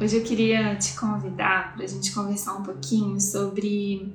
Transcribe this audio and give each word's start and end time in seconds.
Hoje 0.00 0.16
eu 0.16 0.22
queria 0.22 0.76
te 0.76 0.96
convidar 0.96 1.74
para 1.74 1.82
a 1.82 1.88
gente 1.88 2.14
conversar 2.14 2.54
um 2.54 2.62
pouquinho 2.62 3.20
sobre 3.20 4.14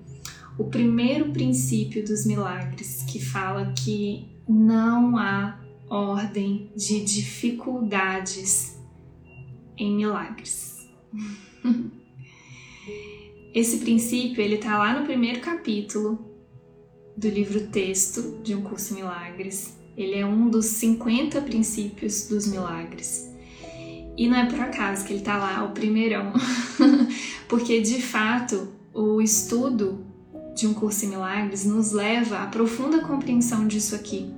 o 0.58 0.64
primeiro 0.64 1.34
princípio 1.34 2.06
dos 2.06 2.26
milagres, 2.26 3.04
que 3.04 3.20
fala 3.20 3.74
que 3.74 4.30
não 4.48 5.18
há 5.18 5.60
ordem 5.90 6.72
de 6.74 7.04
dificuldades 7.04 8.80
em 9.78 9.94
milagres. 9.94 10.88
Esse 13.54 13.80
princípio 13.80 14.42
ele 14.42 14.56
está 14.56 14.78
lá 14.78 14.98
no 14.98 15.06
primeiro 15.06 15.42
capítulo 15.42 16.18
do 17.18 17.28
livro 17.28 17.68
texto 17.68 18.40
de 18.42 18.56
um 18.56 18.62
curso 18.62 18.94
em 18.94 18.98
milagres. 18.98 19.78
Ele 19.98 20.16
é 20.16 20.26
um 20.26 20.50
dos 20.50 20.66
50 20.66 21.42
princípios 21.42 22.30
dos 22.30 22.48
milagres. 22.48 23.33
E 24.18 24.28
não 24.28 24.38
é 24.38 24.46
por 24.46 24.60
acaso 24.60 25.06
que 25.06 25.14
ele 25.14 25.20
está 25.20 25.38
lá, 25.38 25.64
o 25.64 25.72
primeirão, 25.72 26.34
porque 27.48 27.82
de 27.82 28.02
fato 28.02 28.68
o 28.94 29.22
estudo 29.22 30.06
de 30.56 30.68
um 30.68 30.74
curso 30.74 31.06
em 31.06 31.10
milagres 31.10 31.66
nos 31.66 31.92
leva 31.92 32.40
à 32.40 32.48
profunda 32.48 33.02
compreensão 33.02 33.68
disso 33.68 33.96
aqui, 33.96 34.32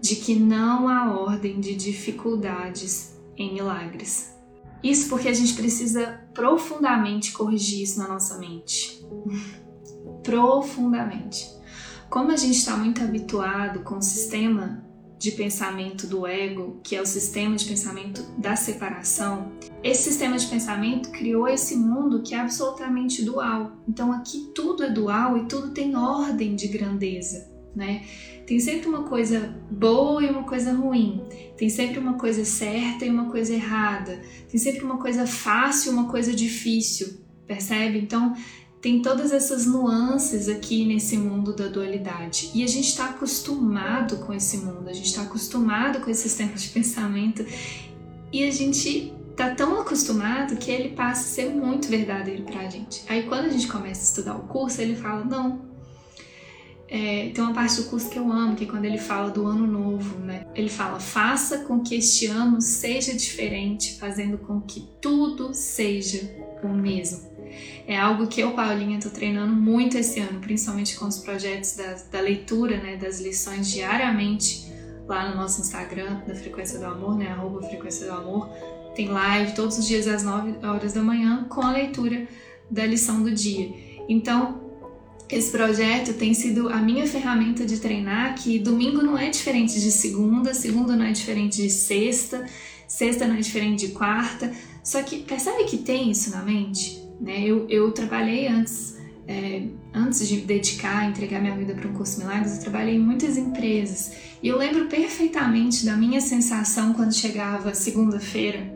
de 0.00 0.16
que 0.16 0.34
não 0.34 0.88
há 0.88 1.12
ordem 1.14 1.60
de 1.60 1.74
dificuldades 1.74 3.14
em 3.36 3.52
milagres. 3.52 4.34
Isso 4.82 5.10
porque 5.10 5.28
a 5.28 5.34
gente 5.34 5.52
precisa 5.52 6.20
profundamente 6.32 7.32
corrigir 7.32 7.82
isso 7.82 7.98
na 7.98 8.08
nossa 8.08 8.38
mente. 8.38 9.04
profundamente. 10.22 11.50
Como 12.08 12.30
a 12.30 12.36
gente 12.36 12.56
está 12.56 12.76
muito 12.76 13.02
habituado 13.02 13.80
com 13.80 13.98
o 13.98 14.02
sistema 14.02 14.84
de 15.20 15.32
pensamento 15.32 16.06
do 16.06 16.26
ego, 16.26 16.80
que 16.82 16.96
é 16.96 17.02
o 17.02 17.04
sistema 17.04 17.54
de 17.54 17.66
pensamento 17.66 18.22
da 18.38 18.56
separação, 18.56 19.52
esse 19.84 20.04
sistema 20.04 20.38
de 20.38 20.46
pensamento 20.46 21.10
criou 21.10 21.46
esse 21.46 21.76
mundo 21.76 22.22
que 22.22 22.34
é 22.34 22.38
absolutamente 22.38 23.22
dual. 23.22 23.72
Então 23.86 24.10
aqui 24.14 24.50
tudo 24.54 24.82
é 24.82 24.88
dual 24.88 25.36
e 25.36 25.44
tudo 25.44 25.74
tem 25.74 25.94
ordem 25.94 26.56
de 26.56 26.68
grandeza, 26.68 27.52
né? 27.76 28.02
Tem 28.46 28.58
sempre 28.58 28.88
uma 28.88 29.04
coisa 29.04 29.54
boa 29.70 30.24
e 30.24 30.30
uma 30.30 30.44
coisa 30.44 30.72
ruim. 30.72 31.22
Tem 31.54 31.68
sempre 31.68 31.98
uma 31.98 32.14
coisa 32.14 32.42
certa 32.42 33.04
e 33.04 33.10
uma 33.10 33.30
coisa 33.30 33.52
errada. 33.52 34.22
Tem 34.48 34.58
sempre 34.58 34.82
uma 34.82 34.96
coisa 34.96 35.26
fácil 35.26 35.92
e 35.92 35.94
uma 35.94 36.08
coisa 36.08 36.34
difícil. 36.34 37.20
Percebe? 37.46 37.98
Então, 37.98 38.34
tem 38.80 39.02
todas 39.02 39.30
essas 39.32 39.66
nuances 39.66 40.48
aqui 40.48 40.86
nesse 40.86 41.16
mundo 41.16 41.54
da 41.54 41.68
dualidade. 41.68 42.50
E 42.54 42.64
a 42.64 42.66
gente 42.66 42.88
está 42.88 43.10
acostumado 43.10 44.18
com 44.18 44.32
esse 44.32 44.58
mundo, 44.58 44.88
a 44.88 44.92
gente 44.92 45.06
está 45.06 45.22
acostumado 45.22 46.00
com 46.00 46.10
esse 46.10 46.22
sistema 46.22 46.54
de 46.54 46.68
pensamento 46.68 47.44
e 48.32 48.44
a 48.44 48.50
gente 48.50 49.12
tá 49.36 49.54
tão 49.54 49.80
acostumado 49.80 50.56
que 50.56 50.70
ele 50.70 50.90
passa 50.90 51.22
a 51.22 51.24
ser 51.24 51.50
muito 51.50 51.88
verdadeiro 51.88 52.44
para 52.44 52.60
a 52.60 52.70
gente. 52.70 53.02
Aí 53.08 53.24
quando 53.24 53.46
a 53.46 53.50
gente 53.50 53.66
começa 53.68 54.00
a 54.00 54.04
estudar 54.04 54.36
o 54.36 54.48
curso, 54.48 54.80
ele 54.80 54.94
fala: 54.94 55.24
não. 55.24 55.68
É, 56.92 57.30
tem 57.32 57.44
uma 57.44 57.54
parte 57.54 57.76
do 57.76 57.84
curso 57.84 58.10
que 58.10 58.18
eu 58.18 58.32
amo, 58.32 58.56
que 58.56 58.64
é 58.64 58.66
quando 58.66 58.84
ele 58.84 58.98
fala 58.98 59.30
do 59.30 59.46
ano 59.46 59.64
novo, 59.64 60.18
né? 60.18 60.46
Ele 60.54 60.68
fala: 60.68 60.98
faça 60.98 61.58
com 61.58 61.80
que 61.80 61.94
este 61.94 62.26
ano 62.26 62.60
seja 62.60 63.14
diferente, 63.14 63.98
fazendo 63.98 64.38
com 64.38 64.60
que 64.60 64.88
tudo 65.00 65.54
seja 65.54 66.34
o 66.64 66.68
mesmo. 66.68 67.29
É 67.86 67.96
algo 67.96 68.26
que 68.26 68.40
eu, 68.40 68.52
Paulinha, 68.52 68.98
estou 68.98 69.12
treinando 69.12 69.52
muito 69.52 69.98
esse 69.98 70.20
ano, 70.20 70.40
principalmente 70.40 70.96
com 70.96 71.06
os 71.06 71.18
projetos 71.18 71.76
da, 71.76 71.96
da 72.10 72.20
leitura, 72.20 72.76
né, 72.78 72.96
das 72.96 73.20
lições 73.20 73.70
diariamente 73.70 74.70
lá 75.06 75.28
no 75.28 75.36
nosso 75.36 75.60
Instagram, 75.60 76.20
da 76.26 76.34
Frequência 76.34 76.78
do 76.78 76.86
Amor, 76.86 77.16
né, 77.16 77.28
arroba 77.28 77.62
Frequência 77.62 78.06
do 78.06 78.12
Amor. 78.12 78.48
Tem 78.94 79.08
live 79.08 79.54
todos 79.54 79.78
os 79.78 79.86
dias 79.86 80.06
às 80.06 80.22
9 80.22 80.64
horas 80.66 80.92
da 80.92 81.02
manhã 81.02 81.46
com 81.48 81.62
a 81.62 81.72
leitura 81.72 82.28
da 82.70 82.86
lição 82.86 83.22
do 83.22 83.30
dia. 83.30 83.72
Então, 84.08 84.70
esse 85.28 85.50
projeto 85.52 86.14
tem 86.14 86.34
sido 86.34 86.68
a 86.68 86.78
minha 86.78 87.06
ferramenta 87.06 87.64
de 87.64 87.78
treinar, 87.78 88.34
que 88.34 88.58
domingo 88.58 89.00
não 89.00 89.16
é 89.16 89.30
diferente 89.30 89.80
de 89.80 89.90
segunda, 89.92 90.52
segunda 90.52 90.96
não 90.96 91.04
é 91.04 91.12
diferente 91.12 91.62
de 91.62 91.70
sexta, 91.70 92.44
sexta 92.88 93.26
não 93.26 93.36
é 93.36 93.40
diferente 93.40 93.86
de 93.86 93.92
quarta. 93.92 94.52
Só 94.82 95.00
que 95.02 95.22
percebe 95.22 95.64
que 95.64 95.78
tem 95.78 96.10
isso 96.10 96.30
na 96.30 96.42
mente? 96.42 97.00
Né? 97.20 97.42
Eu, 97.42 97.68
eu 97.68 97.92
trabalhei 97.92 98.46
antes, 98.46 98.98
é, 99.28 99.64
antes 99.92 100.26
de 100.26 100.40
dedicar, 100.40 101.08
entregar 101.08 101.40
minha 101.40 101.54
vida 101.54 101.74
para 101.74 101.88
um 101.88 101.92
curso 101.92 102.18
Milagres, 102.18 102.56
eu 102.56 102.62
trabalhei 102.62 102.96
em 102.96 103.00
muitas 103.00 103.36
empresas. 103.36 104.12
E 104.42 104.48
eu 104.48 104.56
lembro 104.56 104.86
perfeitamente 104.86 105.84
da 105.84 105.96
minha 105.96 106.20
sensação 106.20 106.94
quando 106.94 107.14
chegava 107.14 107.74
segunda-feira, 107.74 108.72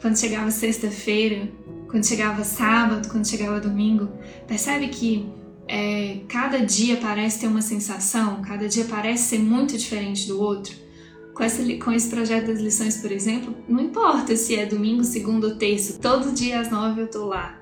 quando 0.00 0.18
chegava 0.18 0.50
sexta-feira, 0.50 1.48
quando 1.88 2.04
chegava 2.04 2.42
sábado, 2.42 3.08
quando 3.08 3.26
chegava 3.26 3.60
domingo. 3.60 4.08
Percebe 4.48 4.88
que 4.88 5.28
é, 5.68 6.20
cada 6.28 6.58
dia 6.58 6.96
parece 6.96 7.40
ter 7.40 7.46
uma 7.46 7.62
sensação, 7.62 8.42
cada 8.42 8.68
dia 8.68 8.84
parece 8.86 9.28
ser 9.28 9.38
muito 9.38 9.78
diferente 9.78 10.26
do 10.26 10.40
outro? 10.40 10.74
Com, 11.32 11.44
com 11.78 11.92
esse 11.92 12.08
projeto 12.08 12.48
das 12.48 12.58
lições, 12.58 12.96
por 12.96 13.12
exemplo, 13.12 13.54
não 13.68 13.80
importa 13.80 14.34
se 14.34 14.56
é 14.56 14.66
domingo, 14.66 15.04
segunda 15.04 15.46
ou 15.46 15.54
terça, 15.56 15.98
todo 15.98 16.32
dia 16.32 16.60
às 16.60 16.70
nove 16.70 17.02
eu 17.02 17.08
tô 17.08 17.26
lá. 17.26 17.59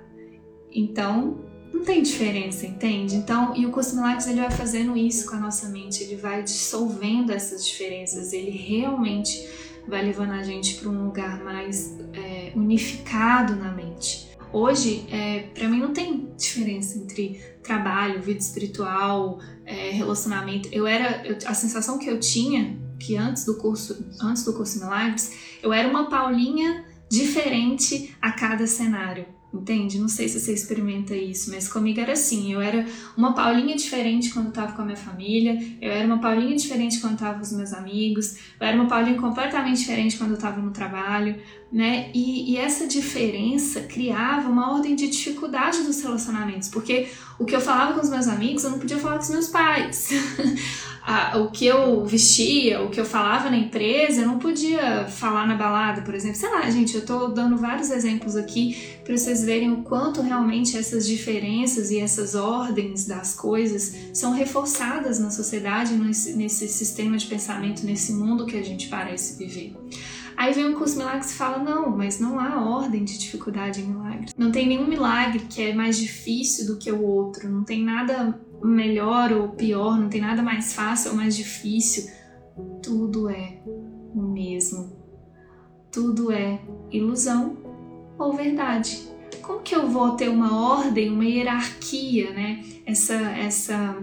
Então, 0.72 1.44
não 1.72 1.84
tem 1.84 2.02
diferença, 2.02 2.66
entende? 2.66 3.16
Então, 3.16 3.54
e 3.56 3.66
o 3.66 3.70
curso 3.70 3.94
Milagres 3.94 4.26
ele 4.26 4.40
vai 4.40 4.50
fazendo 4.50 4.96
isso 4.96 5.28
com 5.28 5.36
a 5.36 5.40
nossa 5.40 5.68
mente, 5.68 6.02
ele 6.02 6.16
vai 6.16 6.42
dissolvendo 6.42 7.30
essas 7.30 7.66
diferenças, 7.66 8.32
ele 8.32 8.50
realmente 8.50 9.48
vai 9.86 10.04
levando 10.04 10.32
a 10.32 10.42
gente 10.42 10.74
para 10.76 10.88
um 10.88 11.06
lugar 11.06 11.42
mais 11.42 11.98
é, 12.12 12.52
unificado 12.54 13.56
na 13.56 13.72
mente. 13.72 14.28
Hoje, 14.52 15.06
é, 15.10 15.40
para 15.54 15.68
mim, 15.68 15.78
não 15.78 15.92
tem 15.92 16.30
diferença 16.36 16.98
entre 16.98 17.40
trabalho, 17.62 18.20
vida 18.22 18.38
espiritual, 18.38 19.40
é, 19.64 19.90
relacionamento. 19.90 20.68
Eu 20.72 20.86
era, 20.86 21.26
eu, 21.26 21.36
a 21.46 21.54
sensação 21.54 21.98
que 21.98 22.08
eu 22.08 22.18
tinha 22.18 22.78
que 22.98 23.16
antes 23.16 23.44
do 23.44 23.56
curso, 23.56 24.04
antes 24.20 24.44
do 24.44 24.52
curso 24.52 24.80
Milagres, 24.80 25.58
eu 25.62 25.72
era 25.72 25.88
uma 25.88 26.08
Paulinha 26.08 26.84
diferente 27.10 28.14
a 28.20 28.32
cada 28.32 28.66
cenário. 28.66 29.26
Entende? 29.52 29.98
Não 29.98 30.08
sei 30.08 30.28
se 30.28 30.38
você 30.38 30.52
experimenta 30.52 31.16
isso, 31.16 31.50
mas 31.50 31.66
comigo 31.66 31.98
era 31.98 32.12
assim. 32.12 32.52
Eu 32.52 32.60
era 32.60 32.84
uma 33.16 33.32
Paulinha 33.32 33.74
diferente 33.74 34.30
quando 34.30 34.46
eu 34.46 34.52
tava 34.52 34.72
com 34.72 34.82
a 34.82 34.84
minha 34.84 34.96
família, 34.96 35.58
eu 35.80 35.90
era 35.90 36.06
uma 36.06 36.18
Paulinha 36.18 36.54
diferente 36.54 37.00
quando 37.00 37.12
eu 37.12 37.18
tava 37.18 37.36
com 37.36 37.42
os 37.42 37.52
meus 37.52 37.72
amigos, 37.72 38.36
eu 38.60 38.66
era 38.66 38.76
uma 38.76 38.86
Paulinha 38.86 39.18
completamente 39.18 39.78
diferente 39.78 40.18
quando 40.18 40.32
eu 40.32 40.38
tava 40.38 40.60
no 40.60 40.70
trabalho, 40.70 41.34
né? 41.72 42.10
E, 42.12 42.52
e 42.52 42.56
essa 42.58 42.86
diferença 42.86 43.80
criava 43.80 44.50
uma 44.50 44.74
ordem 44.74 44.94
de 44.94 45.08
dificuldade 45.08 45.82
dos 45.82 46.02
relacionamentos, 46.02 46.68
porque 46.68 47.08
o 47.38 47.46
que 47.46 47.56
eu 47.56 47.60
falava 47.60 47.94
com 47.94 48.02
os 48.02 48.10
meus 48.10 48.28
amigos 48.28 48.64
eu 48.64 48.70
não 48.70 48.78
podia 48.78 48.98
falar 48.98 49.16
com 49.16 49.22
os 49.22 49.30
meus 49.30 49.48
pais. 49.48 50.10
o 51.36 51.50
que 51.50 51.64
eu 51.64 52.04
vestia, 52.04 52.82
o 52.82 52.90
que 52.90 53.00
eu 53.00 53.04
falava 53.04 53.48
na 53.48 53.56
empresa, 53.56 54.20
eu 54.20 54.26
não 54.26 54.38
podia 54.38 55.06
falar 55.06 55.46
na 55.46 55.54
balada, 55.54 56.02
por 56.02 56.14
exemplo. 56.14 56.36
Sei 56.36 56.50
lá, 56.50 56.68
gente, 56.70 56.94
eu 56.94 57.06
tô 57.06 57.28
dando 57.28 57.56
vários 57.56 57.90
exemplos 57.90 58.36
aqui 58.36 58.97
para 59.08 59.16
vocês 59.16 59.42
verem 59.42 59.72
o 59.72 59.82
quanto 59.84 60.20
realmente 60.20 60.76
essas 60.76 61.08
diferenças 61.08 61.90
e 61.90 61.98
essas 61.98 62.34
ordens 62.34 63.06
das 63.06 63.34
coisas 63.34 63.96
são 64.12 64.34
reforçadas 64.34 65.18
na 65.18 65.30
sociedade, 65.30 65.94
nesse, 65.94 66.36
nesse 66.36 66.68
sistema 66.68 67.16
de 67.16 67.24
pensamento, 67.24 67.86
nesse 67.86 68.12
mundo 68.12 68.44
que 68.44 68.54
a 68.54 68.62
gente 68.62 68.86
parece 68.88 69.38
viver. 69.38 69.74
Aí 70.36 70.52
vem 70.52 70.66
um 70.66 70.74
curso 70.74 70.98
milagres 70.98 71.30
e 71.30 71.36
fala: 71.36 71.56
não, 71.56 71.88
mas 71.96 72.20
não 72.20 72.38
há 72.38 72.62
ordem 72.62 73.02
de 73.02 73.16
dificuldade 73.16 73.80
em 73.80 73.86
milagres. 73.86 74.34
Não 74.36 74.52
tem 74.52 74.68
nenhum 74.68 74.86
milagre 74.86 75.40
que 75.48 75.62
é 75.62 75.74
mais 75.74 75.96
difícil 75.96 76.66
do 76.66 76.76
que 76.76 76.92
o 76.92 77.02
outro. 77.02 77.48
Não 77.48 77.64
tem 77.64 77.82
nada 77.82 78.38
melhor 78.62 79.32
ou 79.32 79.48
pior, 79.48 79.98
não 79.98 80.10
tem 80.10 80.20
nada 80.20 80.42
mais 80.42 80.74
fácil 80.74 81.12
ou 81.12 81.16
mais 81.16 81.34
difícil. 81.34 82.12
Tudo 82.82 83.30
é 83.30 83.58
o 83.64 84.20
mesmo. 84.20 84.98
Tudo 85.90 86.30
é 86.30 86.60
ilusão 86.92 87.56
ou 88.18 88.32
verdade. 88.32 89.06
Como 89.42 89.60
que 89.60 89.74
eu 89.74 89.88
vou 89.88 90.12
ter 90.12 90.28
uma 90.28 90.76
ordem, 90.76 91.10
uma 91.10 91.24
hierarquia, 91.24 92.30
né? 92.32 92.64
Essa, 92.84 93.14
essa, 93.14 93.96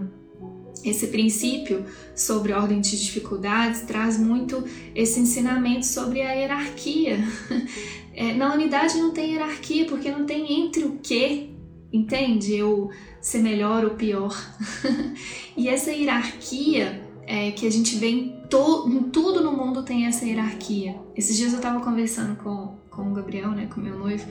esse 0.83 1.07
princípio 1.07 1.85
sobre 2.15 2.53
ordem 2.53 2.81
de 2.81 2.99
dificuldades 2.99 3.81
traz 3.81 4.17
muito 4.17 4.63
esse 4.95 5.19
ensinamento 5.19 5.85
sobre 5.85 6.21
a 6.21 6.31
hierarquia. 6.31 7.19
É, 8.17 8.33
na 8.33 8.53
unidade 8.53 8.97
não 8.97 9.11
tem 9.11 9.33
hierarquia, 9.33 9.83
porque 9.87 10.09
não 10.09 10.25
tem 10.25 10.61
entre 10.61 10.85
o 10.85 10.99
que 11.03 11.53
entende? 11.91 12.55
Eu 12.55 12.89
ser 13.21 13.39
melhor 13.39 13.83
ou 13.83 13.91
pior. 13.91 14.33
e 15.57 15.67
essa 15.67 15.91
hierarquia 15.91 17.01
é, 17.25 17.51
que 17.51 17.65
a 17.65 17.71
gente 17.71 17.95
vê 17.95 18.09
em, 18.09 18.41
to, 18.49 18.87
em, 18.87 19.03
tudo 19.09 19.43
no 19.43 19.51
mundo 19.51 19.83
tem 19.83 20.05
essa 20.05 20.25
hierarquia. 20.25 20.95
Esses 21.15 21.35
dias 21.35 21.53
eu 21.53 21.59
tava 21.59 21.83
conversando 21.83 22.35
com, 22.37 22.77
com 22.95 23.11
o 23.11 23.13
Gabriel, 23.13 23.51
né, 23.51 23.67
com 23.73 23.81
meu 23.81 23.97
noivo, 23.97 24.25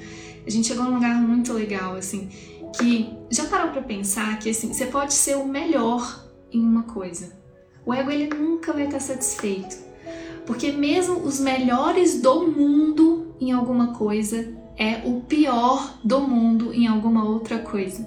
a 0.46 0.50
gente 0.50 0.68
chegou 0.68 0.84
num 0.84 0.94
lugar 0.94 1.20
muito 1.20 1.52
legal, 1.52 1.94
assim, 1.96 2.28
que 2.76 3.12
já 3.30 3.44
parou 3.44 3.70
para 3.70 3.82
pensar 3.82 4.38
que 4.38 4.50
assim, 4.50 4.72
você 4.72 4.86
pode 4.86 5.14
ser 5.14 5.36
o 5.36 5.46
melhor 5.46 6.28
em 6.52 6.60
uma 6.60 6.84
coisa. 6.84 7.36
O 7.86 7.92
ego 7.92 8.10
ele 8.10 8.34
nunca 8.34 8.72
vai 8.72 8.84
estar 8.84 9.00
satisfeito. 9.00 9.76
Porque 10.46 10.72
mesmo 10.72 11.18
os 11.20 11.40
melhores 11.40 12.20
do 12.20 12.46
mundo 12.48 13.34
em 13.40 13.52
alguma 13.52 13.94
coisa 13.94 14.54
é 14.76 15.02
o 15.04 15.20
pior 15.22 15.98
do 16.04 16.20
mundo 16.20 16.72
em 16.72 16.86
alguma 16.86 17.24
outra 17.24 17.58
coisa. 17.58 18.06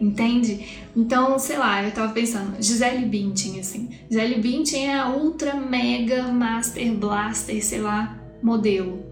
Entende? 0.00 0.82
Então, 0.94 1.38
sei 1.38 1.58
lá, 1.58 1.82
eu 1.82 1.90
tava 1.92 2.12
pensando, 2.12 2.62
Gisele 2.62 3.06
Bündchen, 3.06 3.58
assim. 3.58 3.90
Gisele 4.10 4.40
Bündchen 4.40 4.88
é 4.88 4.98
a 4.98 5.10
ultra 5.10 5.54
mega 5.54 6.24
master 6.24 6.92
blaster, 6.94 7.64
sei 7.64 7.80
lá, 7.80 8.18
modelo. 8.42 9.11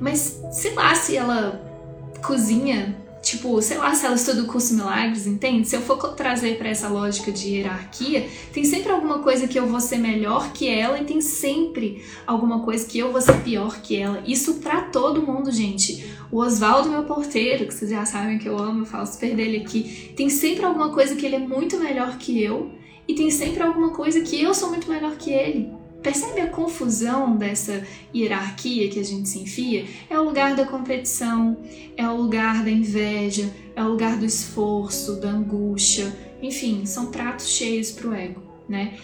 Mas 0.00 0.40
sei 0.52 0.74
lá 0.74 0.94
se 0.94 1.16
ela 1.16 1.60
cozinha 2.22 2.96
Tipo, 3.28 3.60
sei 3.60 3.76
lá 3.76 3.94
se 3.94 4.06
ela 4.06 4.14
estuda 4.14 4.42
o 4.42 4.46
curso 4.46 4.74
Milagres, 4.74 5.26
entende? 5.26 5.68
Se 5.68 5.76
eu 5.76 5.82
for 5.82 6.14
trazer 6.14 6.56
para 6.56 6.68
essa 6.68 6.88
lógica 6.88 7.32
de 7.32 7.48
hierarquia, 7.48 8.26
tem 8.52 8.64
sempre 8.64 8.90
alguma 8.90 9.18
coisa 9.18 9.46
que 9.48 9.58
eu 9.58 9.66
vou 9.66 9.80
ser 9.80 9.98
melhor 9.98 10.52
que 10.52 10.68
ela 10.68 10.98
e 10.98 11.04
tem 11.04 11.20
sempre 11.20 12.02
alguma 12.26 12.60
coisa 12.60 12.86
que 12.86 12.98
eu 12.98 13.12
vou 13.12 13.20
ser 13.20 13.38
pior 13.42 13.80
que 13.82 13.96
ela. 13.96 14.22
Isso 14.26 14.54
para 14.54 14.82
todo 14.82 15.22
mundo, 15.22 15.50
gente. 15.50 16.06
O 16.30 16.38
Oswaldo, 16.38 16.88
meu 16.88 17.02
porteiro, 17.02 17.66
que 17.66 17.74
vocês 17.74 17.90
já 17.90 18.06
sabem 18.06 18.38
que 18.38 18.48
eu 18.48 18.56
amo, 18.56 18.82
eu 18.82 18.86
falo 18.86 19.06
super 19.06 19.34
dele 19.34 19.58
aqui, 19.58 20.12
tem 20.16 20.30
sempre 20.30 20.64
alguma 20.64 20.90
coisa 20.90 21.14
que 21.14 21.26
ele 21.26 21.36
é 21.36 21.40
muito 21.40 21.78
melhor 21.78 22.18
que 22.18 22.42
eu 22.42 22.70
e 23.06 23.14
tem 23.14 23.30
sempre 23.30 23.62
alguma 23.62 23.90
coisa 23.90 24.20
que 24.20 24.40
eu 24.40 24.54
sou 24.54 24.68
muito 24.68 24.88
melhor 24.88 25.16
que 25.16 25.30
ele. 25.30 25.77
Percebe 26.02 26.40
a 26.40 26.46
confusão 26.46 27.36
dessa 27.36 27.84
hierarquia 28.14 28.88
que 28.88 29.00
a 29.00 29.04
gente 29.04 29.28
se 29.28 29.40
enfia? 29.40 29.84
É 30.08 30.18
o 30.18 30.22
lugar 30.22 30.54
da 30.54 30.64
competição, 30.64 31.56
é 31.96 32.08
o 32.08 32.16
lugar 32.16 32.62
da 32.62 32.70
inveja, 32.70 33.52
é 33.74 33.82
o 33.82 33.88
lugar 33.88 34.16
do 34.16 34.24
esforço, 34.24 35.20
da 35.20 35.28
angústia, 35.28 36.16
enfim, 36.40 36.86
são 36.86 37.06
pratos 37.06 37.48
cheios 37.48 37.90
para 37.90 38.08
o 38.08 38.14
ego, 38.14 38.42
né? 38.68 38.96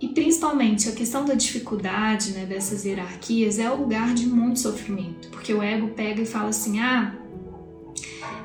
E 0.00 0.08
principalmente 0.08 0.88
a 0.88 0.92
questão 0.92 1.26
da 1.26 1.34
dificuldade 1.34 2.30
né, 2.30 2.46
dessas 2.46 2.86
hierarquias 2.86 3.58
é 3.58 3.70
o 3.70 3.76
lugar 3.76 4.14
de 4.14 4.26
muito 4.26 4.58
sofrimento, 4.58 5.28
porque 5.28 5.52
o 5.52 5.62
ego 5.62 5.88
pega 5.88 6.22
e 6.22 6.26
fala 6.26 6.48
assim: 6.48 6.80
ah, 6.80 7.14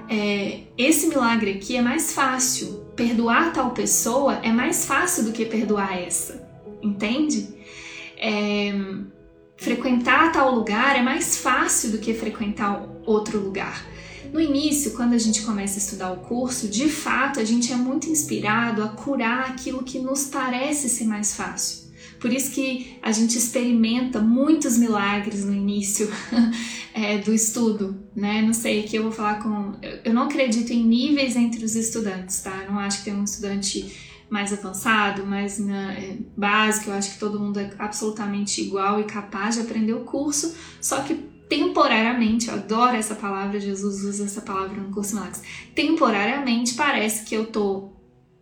é, 0.10 0.64
esse 0.78 1.08
milagre 1.08 1.52
aqui 1.52 1.78
é 1.78 1.82
mais 1.82 2.12
fácil, 2.12 2.86
perdoar 2.98 3.54
tal 3.54 3.72
pessoa 3.72 4.36
é 4.44 4.52
mais 4.52 4.86
fácil 4.86 5.24
do 5.24 5.32
que 5.32 5.46
perdoar 5.46 5.98
essa 5.98 6.45
entende? 6.86 7.48
É, 8.18 8.74
frequentar 9.58 10.32
tal 10.32 10.54
lugar 10.54 10.96
é 10.96 11.02
mais 11.02 11.38
fácil 11.38 11.92
do 11.92 11.98
que 11.98 12.14
frequentar 12.14 12.88
outro 13.06 13.40
lugar. 13.40 13.86
No 14.32 14.42
início, 14.42 14.92
quando 14.92 15.14
a 15.14 15.18
gente 15.18 15.44
começa 15.44 15.76
a 15.76 15.78
estudar 15.78 16.12
o 16.12 16.18
curso, 16.18 16.68
de 16.68 16.90
fato 16.90 17.40
a 17.40 17.44
gente 17.44 17.72
é 17.72 17.76
muito 17.76 18.10
inspirado 18.10 18.84
a 18.84 18.90
curar 18.90 19.52
aquilo 19.52 19.84
que 19.84 20.00
nos 20.00 20.26
parece 20.26 20.90
ser 20.90 21.06
mais 21.06 21.36
fácil. 21.36 21.86
Por 22.20 22.34
isso 22.34 22.52
que 22.52 22.98
a 23.02 23.12
gente 23.12 23.38
experimenta 23.38 24.20
muitos 24.20 24.78
milagres 24.78 25.46
no 25.46 25.54
início 25.54 26.10
é, 26.94 27.18
do 27.20 27.34
estudo, 27.34 28.04
né? 28.16 28.42
Não 28.42 28.54
sei, 28.54 28.84
que 28.84 28.98
eu 28.98 29.04
vou 29.04 29.12
falar 29.12 29.44
com. 29.44 29.74
Eu 30.04 30.14
não 30.14 30.24
acredito 30.24 30.72
em 30.72 30.84
níveis 30.84 31.36
entre 31.36 31.64
os 31.64 31.76
estudantes, 31.76 32.42
tá? 32.42 32.64
Eu 32.64 32.72
não 32.72 32.80
acho 32.80 33.00
que 33.00 33.06
tem 33.06 33.16
um 33.16 33.24
estudante 33.24 34.15
mais 34.30 34.52
avançado, 34.52 35.26
mais 35.26 35.60
na, 35.60 35.94
é, 35.94 36.18
básico, 36.36 36.90
eu 36.90 36.94
acho 36.96 37.14
que 37.14 37.20
todo 37.20 37.40
mundo 37.40 37.60
é 37.60 37.72
absolutamente 37.78 38.62
igual 38.62 39.00
e 39.00 39.04
capaz 39.04 39.56
de 39.56 39.62
aprender 39.62 39.94
o 39.94 40.02
curso, 40.02 40.56
só 40.82 41.02
que 41.02 41.14
temporariamente, 41.48 42.48
eu 42.48 42.56
adoro 42.56 42.96
essa 42.96 43.16
palavra, 43.16 43.60
Jesus 43.60 44.04
usa 44.04 44.26
essa 44.26 44.42
palavra 44.42 44.82
no 44.82 44.92
curso 44.92 45.16
Max, 45.16 45.42
temporariamente 45.76 46.74
parece 46.74 47.24
que 47.26 47.36
eu 47.36 47.46
tô 47.46 47.90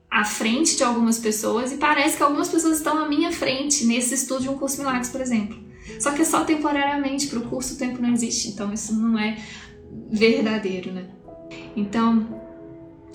à 0.09 0.23
frente 0.23 0.77
de 0.77 0.83
algumas 0.83 1.17
pessoas 1.17 1.71
e 1.71 1.77
parece 1.77 2.17
que 2.17 2.23
algumas 2.23 2.47
pessoas 2.47 2.77
estão 2.77 2.97
à 2.97 3.09
minha 3.09 3.31
frente 3.31 3.85
nesse 3.85 4.13
estudo 4.13 4.43
de 4.43 4.49
um 4.49 4.57
curso 4.57 4.77
Milagres, 4.77 5.09
por 5.09 5.19
exemplo. 5.19 5.57
Só 5.99 6.11
que 6.11 6.21
é 6.21 6.25
só 6.25 6.43
temporariamente, 6.43 7.27
para 7.27 7.39
o 7.39 7.49
curso 7.49 7.73
o 7.73 7.77
tempo 7.77 8.01
não 8.01 8.13
existe, 8.13 8.49
então 8.49 8.71
isso 8.71 8.93
não 8.93 9.17
é 9.17 9.37
verdadeiro, 10.09 10.93
né? 10.93 11.07
Então, 11.75 12.41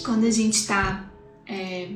quando 0.05 0.25
a 0.25 0.31
gente 0.31 0.55
está 0.55 1.11
é, 1.47 1.93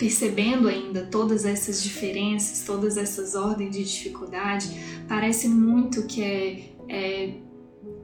percebendo 0.00 0.66
ainda 0.66 1.02
todas 1.02 1.44
essas 1.44 1.82
diferenças, 1.82 2.64
todas 2.64 2.96
essas 2.96 3.34
ordens 3.34 3.76
de 3.76 3.84
dificuldade, 3.84 4.66
parece 5.06 5.46
muito 5.46 6.04
que 6.04 6.22
é, 6.22 6.72
é, 6.88 7.34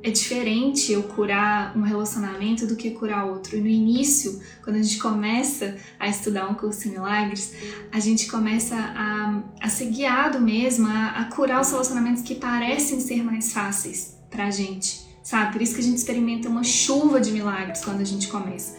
é, 0.02 0.10
diferente 0.10 0.92
eu 0.92 1.04
curar 1.04 1.74
um 1.74 1.80
relacionamento 1.80 2.66
do 2.66 2.76
que 2.76 2.90
curar 2.90 3.24
outro. 3.24 3.56
E 3.56 3.62
no 3.62 3.66
início, 3.66 4.38
quando 4.62 4.76
a 4.76 4.82
gente 4.82 4.98
começa 4.98 5.78
a 5.98 6.06
estudar 6.06 6.50
um 6.50 6.54
curso 6.54 6.86
em 6.86 6.90
milagres, 6.90 7.54
a 7.90 7.98
gente 7.98 8.30
começa 8.30 8.76
a, 8.76 9.42
a 9.58 9.68
ser 9.70 9.86
guiado 9.86 10.38
mesmo 10.38 10.86
a, 10.86 11.22
a 11.22 11.24
curar 11.34 11.62
os 11.62 11.70
relacionamentos 11.70 12.20
que 12.20 12.34
parecem 12.34 13.00
ser 13.00 13.24
mais 13.24 13.54
fáceis 13.54 14.18
pra 14.28 14.50
gente, 14.50 15.00
sabe? 15.22 15.54
Por 15.54 15.62
isso 15.62 15.74
que 15.74 15.80
a 15.80 15.84
gente 15.84 15.96
experimenta 15.96 16.46
uma 16.46 16.62
chuva 16.62 17.18
de 17.18 17.32
milagres 17.32 17.82
quando 17.82 18.02
a 18.02 18.04
gente 18.04 18.28
começa. 18.28 18.76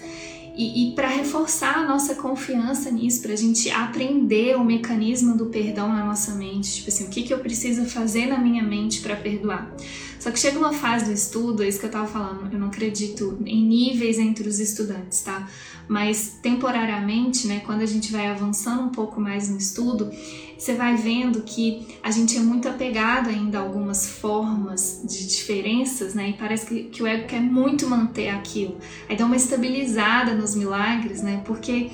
E, 0.58 0.90
e 0.90 0.92
para 0.94 1.08
reforçar 1.08 1.78
a 1.78 1.88
nossa 1.88 2.16
confiança 2.16 2.90
nisso, 2.90 3.22
para 3.22 3.34
a 3.34 3.36
gente 3.36 3.70
aprender 3.70 4.58
o 4.58 4.66
mecanismo 4.66 5.38
do 5.38 5.46
perdão 5.46 5.88
na 5.88 6.04
nossa 6.04 6.34
mente, 6.34 6.78
tipo 6.78 6.90
assim, 6.90 7.06
o 7.06 7.10
que, 7.10 7.22
que 7.22 7.34
eu 7.34 7.38
preciso 7.38 7.86
fazer 7.86 8.26
na 8.26 8.40
minha 8.40 8.64
mente 8.64 9.02
para 9.02 9.16
perdoar. 9.16 9.72
Só 10.20 10.32
que 10.32 10.40
chega 10.40 10.58
uma 10.58 10.74
fase 10.74 11.06
do 11.06 11.12
estudo, 11.12 11.64
é 11.64 11.68
isso 11.68 11.80
que 11.80 11.86
eu 11.86 11.92
tava 11.92 12.08
falando, 12.08 12.52
eu 12.52 12.60
não 12.60 12.68
acredito 12.68 13.38
em 13.46 13.66
níveis 13.66 14.18
entre 14.18 14.48
os 14.48 14.60
estudantes, 14.60 15.22
tá? 15.22 15.48
Mas 15.88 16.38
temporariamente, 16.42 17.48
né, 17.48 17.62
quando 17.66 17.82
a 17.82 17.86
gente 17.86 18.12
vai 18.12 18.28
avançando 18.28 18.84
um 18.84 18.90
pouco 18.90 19.22
mais 19.22 19.50
no 19.50 19.58
estudo, 19.58 20.12
você 20.58 20.74
vai 20.74 20.98
vendo 20.98 21.44
que 21.44 21.88
a 22.02 22.10
gente 22.10 22.36
é 22.36 22.40
muito 22.40 22.68
apegado 22.68 23.30
ainda 23.30 23.60
a 23.60 23.62
algumas 23.62 24.10
formas 24.10 25.04
de 25.08 25.28
diferenças, 25.28 26.14
né? 26.14 26.32
E 26.32 26.34
parece 26.34 26.66
que, 26.66 26.84
que 26.86 27.04
o 27.04 27.08
ego 27.08 27.28
quer 27.28 27.42
muito 27.42 27.88
manter 27.88 28.30
aquilo. 28.30 28.78
Aí 29.08 29.16
dá 29.16 29.26
uma 29.26 29.36
estabilizada 29.36 30.34
nos 30.34 30.56
milagres, 30.56 31.22
né? 31.22 31.42
Porque 31.46 31.92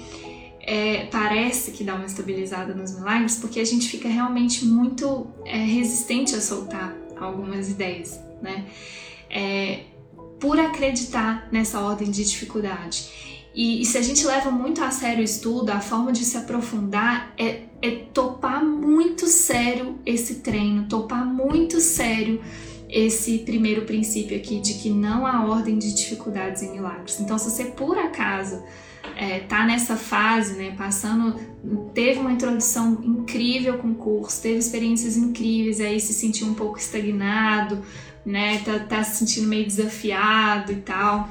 é, 0.61 1.07
parece 1.11 1.71
que 1.71 1.83
dá 1.83 1.93
uma 1.93 2.05
estabilizada 2.05 2.73
nos 2.73 2.95
milagres, 2.95 3.35
porque 3.35 3.59
a 3.59 3.65
gente 3.65 3.89
fica 3.89 4.07
realmente 4.07 4.65
muito 4.65 5.27
é, 5.45 5.57
resistente 5.57 6.33
a 6.33 6.41
soltar 6.41 7.02
algumas 7.17 7.69
ideias, 7.69 8.19
né? 8.41 8.65
É, 9.29 9.81
por 10.39 10.59
acreditar 10.59 11.47
nessa 11.51 11.79
ordem 11.79 12.11
de 12.11 12.23
dificuldade. 12.23 13.09
E, 13.55 13.81
e, 13.81 13.85
se 13.85 13.97
a 13.97 14.01
gente 14.01 14.25
leva 14.25 14.49
muito 14.49 14.83
a 14.83 14.89
sério 14.89 15.21
o 15.21 15.23
estudo, 15.23 15.69
a 15.69 15.79
forma 15.79 16.11
de 16.11 16.25
se 16.25 16.35
aprofundar 16.37 17.33
é, 17.37 17.61
é 17.81 17.91
topar 18.13 18.65
muito 18.65 19.27
sério 19.27 19.99
esse 20.05 20.35
treino, 20.35 20.87
topar 20.87 21.25
muito 21.25 21.79
sério 21.79 22.41
esse 22.93 23.39
primeiro 23.39 23.81
princípio 23.81 24.37
aqui 24.37 24.59
de 24.59 24.75
que 24.75 24.89
não 24.91 25.25
há 25.25 25.43
ordem 25.47 25.79
de 25.79 25.93
dificuldades 25.95 26.61
em 26.61 26.71
milagres. 26.71 27.19
Então, 27.19 27.39
se 27.39 27.49
você 27.49 27.65
por 27.65 27.97
acaso 27.97 28.61
é, 29.15 29.39
tá 29.39 29.65
nessa 29.65 29.97
fase, 29.97 30.53
né, 30.53 30.75
passando, 30.77 31.39
teve 31.95 32.19
uma 32.19 32.31
introdução 32.31 33.01
incrível 33.03 33.79
com 33.79 33.89
o 33.89 33.95
curso, 33.95 34.43
teve 34.43 34.59
experiências 34.59 35.17
incríveis, 35.17 35.81
aí 35.81 35.99
se 35.99 36.13
sentiu 36.13 36.45
um 36.45 36.53
pouco 36.53 36.77
estagnado, 36.77 37.83
né, 38.23 38.59
tá, 38.59 38.77
tá 38.77 39.03
se 39.03 39.17
sentindo 39.17 39.47
meio 39.47 39.65
desafiado 39.65 40.71
e 40.71 40.77
tal, 40.77 41.29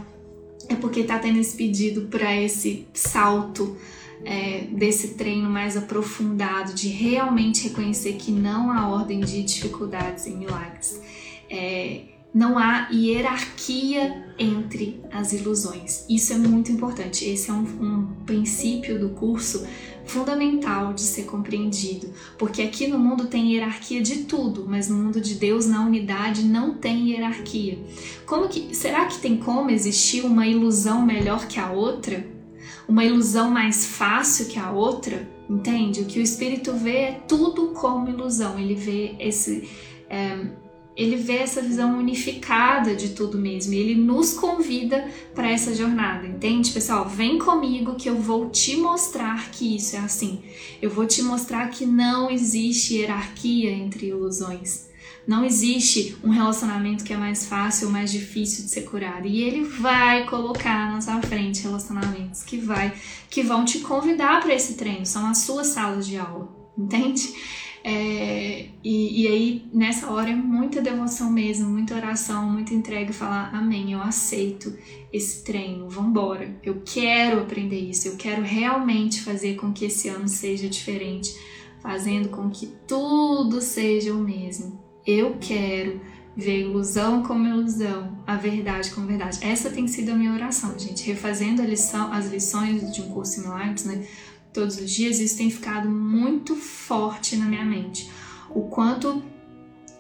é 0.69 0.75
porque 0.75 1.04
tá 1.04 1.21
tendo 1.21 1.38
esse 1.38 1.57
pedido 1.57 2.09
para 2.09 2.35
esse 2.37 2.88
salto 2.92 3.76
é, 4.25 4.66
desse 4.73 5.14
treino 5.14 5.49
mais 5.49 5.76
aprofundado, 5.76 6.75
de 6.75 6.88
realmente 6.88 7.69
reconhecer 7.69 8.14
que 8.14 8.33
não 8.33 8.73
há 8.73 8.88
ordem 8.88 9.21
de 9.21 9.45
dificuldades 9.45 10.26
em 10.26 10.37
milagres. 10.37 11.00
É, 11.52 12.00
não 12.35 12.56
há 12.56 12.88
hierarquia 12.90 14.25
entre 14.38 15.00
as 15.12 15.35
ilusões. 15.35 16.06
Isso 16.09 16.32
é 16.32 16.38
muito 16.38 16.73
importante. 16.73 17.26
Esse 17.26 17.50
é 17.50 17.52
um, 17.52 17.59
um, 17.59 18.06
princípio 18.25 18.99
do 18.99 19.11
curso 19.11 19.66
fundamental 20.06 20.94
de 20.94 21.02
ser 21.02 21.25
compreendido, 21.25 22.11
porque 22.38 22.62
aqui 22.62 22.88
no 22.88 22.99
mundo 22.99 23.26
tem 23.26 23.52
hierarquia 23.52 24.02
de 24.02 24.25
tudo, 24.25 24.64
mas 24.66 24.88
no 24.88 24.97
mundo 24.97 25.21
de 25.21 25.35
Deus, 25.35 25.66
na 25.66 25.85
unidade, 25.85 26.42
não 26.42 26.75
tem 26.75 27.11
hierarquia. 27.11 27.78
Como 28.26 28.49
que 28.49 28.75
será 28.75 29.04
que 29.04 29.18
tem 29.18 29.37
como 29.37 29.71
existir 29.71 30.25
uma 30.25 30.47
ilusão 30.47 31.04
melhor 31.04 31.47
que 31.47 31.61
a 31.61 31.71
outra? 31.71 32.26
Uma 32.88 33.04
ilusão 33.04 33.50
mais 33.50 33.87
fácil 33.87 34.47
que 34.47 34.59
a 34.59 34.71
outra? 34.71 35.28
Entende? 35.49 36.00
O 36.00 36.06
que 36.06 36.18
o 36.18 36.23
espírito 36.23 36.73
vê 36.73 36.97
é 36.97 37.21
tudo 37.28 37.68
como 37.68 38.09
ilusão. 38.09 38.59
Ele 38.59 38.75
vê 38.75 39.14
esse 39.21 39.68
é, 40.09 40.47
ele 40.96 41.16
vê 41.16 41.38
essa 41.38 41.62
visão 41.62 41.99
unificada 41.99 42.94
de 42.94 43.11
tudo 43.11 43.38
mesmo. 43.38 43.72
Ele 43.72 43.94
nos 43.94 44.34
convida 44.34 45.08
para 45.34 45.50
essa 45.50 45.75
jornada, 45.75 46.26
entende? 46.26 46.70
Pessoal, 46.70 47.08
vem 47.08 47.38
comigo 47.38 47.94
que 47.94 48.08
eu 48.08 48.16
vou 48.16 48.50
te 48.50 48.76
mostrar 48.76 49.50
que 49.50 49.76
isso 49.76 49.96
é 49.96 50.00
assim. 50.00 50.42
Eu 50.80 50.90
vou 50.90 51.06
te 51.06 51.22
mostrar 51.22 51.68
que 51.68 51.87
não 51.87 52.30
existe 52.30 52.96
hierarquia 52.96 53.70
entre 53.70 54.08
ilusões. 54.08 54.90
Não 55.26 55.44
existe 55.44 56.16
um 56.22 56.30
relacionamento 56.30 57.04
que 57.04 57.12
é 57.12 57.16
mais 57.16 57.46
fácil 57.46 57.87
ou 57.87 57.92
mais 57.92 58.11
difícil 58.11 58.64
de 58.64 58.70
ser 58.70 58.82
curado. 58.82 59.26
E 59.26 59.42
ele 59.42 59.62
vai 59.64 60.26
colocar 60.26 60.92
na 60.92 61.00
sua 61.00 61.22
frente 61.22 61.62
relacionamentos 61.62 62.42
que 62.42 62.58
vai 62.58 62.92
que 63.30 63.42
vão 63.42 63.64
te 63.64 63.78
convidar 63.78 64.42
para 64.42 64.54
esse 64.54 64.75
treino. 64.75 65.06
São 65.06 65.26
as 65.26 65.38
suas 65.38 65.68
salas 65.68 66.06
de 66.06 66.18
aula, 66.18 66.49
entende? 66.76 67.32
É, 67.84 68.66
e, 68.84 69.22
e, 69.22 69.26
aí, 69.26 69.64
nessa 69.72 70.10
hora, 70.10 70.30
é 70.30 70.34
muita 70.34 70.80
devoção 70.80 71.30
mesmo, 71.30 71.68
muita 71.68 71.96
oração, 71.96 72.48
muita 72.48 72.72
entrega 72.72 73.12
falar: 73.12 73.50
Amém, 73.52 73.92
eu 73.92 74.00
aceito 74.00 74.72
esse 75.12 75.42
treino, 75.44 75.88
vambora. 75.88 76.56
Eu 76.62 76.82
quero 76.84 77.40
aprender 77.40 77.80
isso, 77.80 78.06
eu 78.06 78.16
quero 78.16 78.42
realmente 78.42 79.20
fazer 79.20 79.56
com 79.56 79.72
que 79.72 79.86
esse 79.86 80.08
ano 80.08 80.28
seja 80.28 80.68
diferente, 80.68 81.34
fazendo 81.80 82.28
com 82.28 82.48
que 82.50 82.68
tudo 82.86 83.60
seja 83.60 84.12
o 84.12 84.18
mesmo. 84.18 84.80
Eu 85.04 85.36
quero 85.40 86.00
ver 86.36 86.60
ilusão 86.60 87.22
como 87.22 87.46
ilusão, 87.46 88.18
a 88.26 88.36
verdade 88.36 88.90
como 88.90 89.06
verdade. 89.06 89.38
Essa 89.42 89.70
tem 89.70 89.86
sido 89.86 90.12
a 90.12 90.14
minha 90.14 90.32
oração, 90.32 90.78
gente. 90.78 91.04
Refazendo 91.04 91.60
a 91.60 91.66
lição, 91.66 92.12
as 92.12 92.26
lições 92.30 92.94
de 92.94 93.02
um 93.02 93.10
curso 93.10 93.40
em 93.40 93.42
milagres, 93.42 93.84
né? 93.84 94.06
Todos 94.52 94.78
os 94.78 94.90
dias, 94.90 95.18
isso 95.18 95.38
tem 95.38 95.50
ficado 95.50 95.88
muito 95.88 96.54
forte 96.54 97.37
na 97.37 97.47
minha 97.47 97.64
mente. 97.64 98.11
O 98.50 98.62
quanto 98.62 99.23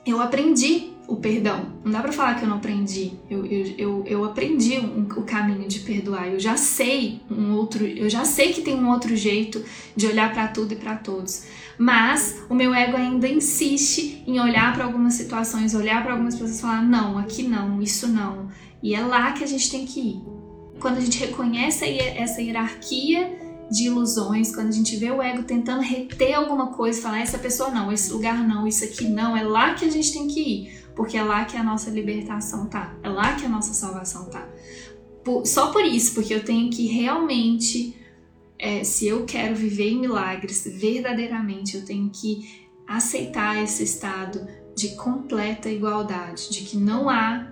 eu 0.04 0.20
aprendi 0.20 0.92
o 1.06 1.16
perdão. 1.16 1.72
Não 1.84 1.92
dá 1.92 2.00
para 2.00 2.12
falar 2.12 2.34
que 2.34 2.44
eu 2.44 2.48
não 2.48 2.56
aprendi. 2.56 3.12
Eu, 3.28 3.44
eu, 3.44 3.74
eu, 3.76 4.04
eu 4.06 4.24
aprendi 4.24 4.78
um, 4.78 5.02
o 5.02 5.22
caminho 5.22 5.68
de 5.68 5.80
perdoar. 5.80 6.28
Eu 6.28 6.40
já 6.40 6.56
sei 6.56 7.20
um 7.30 7.52
outro, 7.54 7.84
eu 7.84 8.08
já 8.08 8.24
sei 8.24 8.52
que 8.52 8.62
tem 8.62 8.74
um 8.74 8.88
outro 8.88 9.14
jeito 9.16 9.62
de 9.96 10.06
olhar 10.06 10.32
para 10.32 10.48
tudo 10.48 10.72
e 10.72 10.76
para 10.76 10.96
todos. 10.96 11.44
Mas 11.78 12.42
o 12.48 12.54
meu 12.54 12.74
ego 12.74 12.96
ainda 12.96 13.28
insiste 13.28 14.22
em 14.26 14.38
olhar 14.40 14.72
para 14.74 14.84
algumas 14.84 15.14
situações, 15.14 15.74
olhar 15.74 16.02
para 16.02 16.12
algumas 16.12 16.34
pessoas 16.34 16.58
e 16.58 16.62
falar: 16.62 16.82
não, 16.82 17.18
aqui 17.18 17.42
não, 17.42 17.82
isso 17.82 18.08
não. 18.08 18.48
E 18.82 18.94
é 18.94 19.00
lá 19.00 19.32
que 19.32 19.44
a 19.44 19.46
gente 19.46 19.70
tem 19.70 19.84
que 19.84 20.00
ir. 20.00 20.22
Quando 20.80 20.98
a 20.98 21.00
gente 21.00 21.18
reconhece 21.18 21.84
essa 21.84 22.40
hierarquia 22.40 23.41
de 23.72 23.86
ilusões, 23.86 24.54
quando 24.54 24.68
a 24.68 24.72
gente 24.72 24.96
vê 24.96 25.10
o 25.10 25.22
ego 25.22 25.44
tentando 25.44 25.80
reter 25.80 26.34
alguma 26.34 26.68
coisa, 26.68 27.00
falar 27.00 27.20
essa 27.20 27.38
pessoa 27.38 27.70
não, 27.70 27.90
esse 27.90 28.12
lugar 28.12 28.46
não, 28.46 28.68
isso 28.68 28.84
aqui 28.84 29.06
não, 29.06 29.34
é 29.34 29.42
lá 29.42 29.72
que 29.72 29.86
a 29.86 29.90
gente 29.90 30.12
tem 30.12 30.28
que 30.28 30.40
ir, 30.40 30.84
porque 30.94 31.16
é 31.16 31.22
lá 31.22 31.46
que 31.46 31.56
a 31.56 31.64
nossa 31.64 31.90
libertação 31.90 32.66
tá, 32.66 32.94
é 33.02 33.08
lá 33.08 33.34
que 33.34 33.46
a 33.46 33.48
nossa 33.48 33.72
salvação 33.72 34.26
tá. 34.26 34.46
Por, 35.24 35.46
só 35.46 35.72
por 35.72 35.84
isso, 35.84 36.14
porque 36.14 36.34
eu 36.34 36.44
tenho 36.44 36.68
que 36.68 36.86
realmente 36.86 37.96
é, 38.58 38.84
se 38.84 39.06
eu 39.06 39.24
quero 39.24 39.56
viver 39.56 39.94
milagres 39.94 40.64
verdadeiramente, 40.66 41.76
eu 41.76 41.84
tenho 41.84 42.10
que 42.10 42.68
aceitar 42.86 43.62
esse 43.62 43.82
estado 43.82 44.46
de 44.76 44.94
completa 44.96 45.70
igualdade, 45.70 46.50
de 46.50 46.60
que 46.60 46.76
não 46.76 47.08
há 47.08 47.51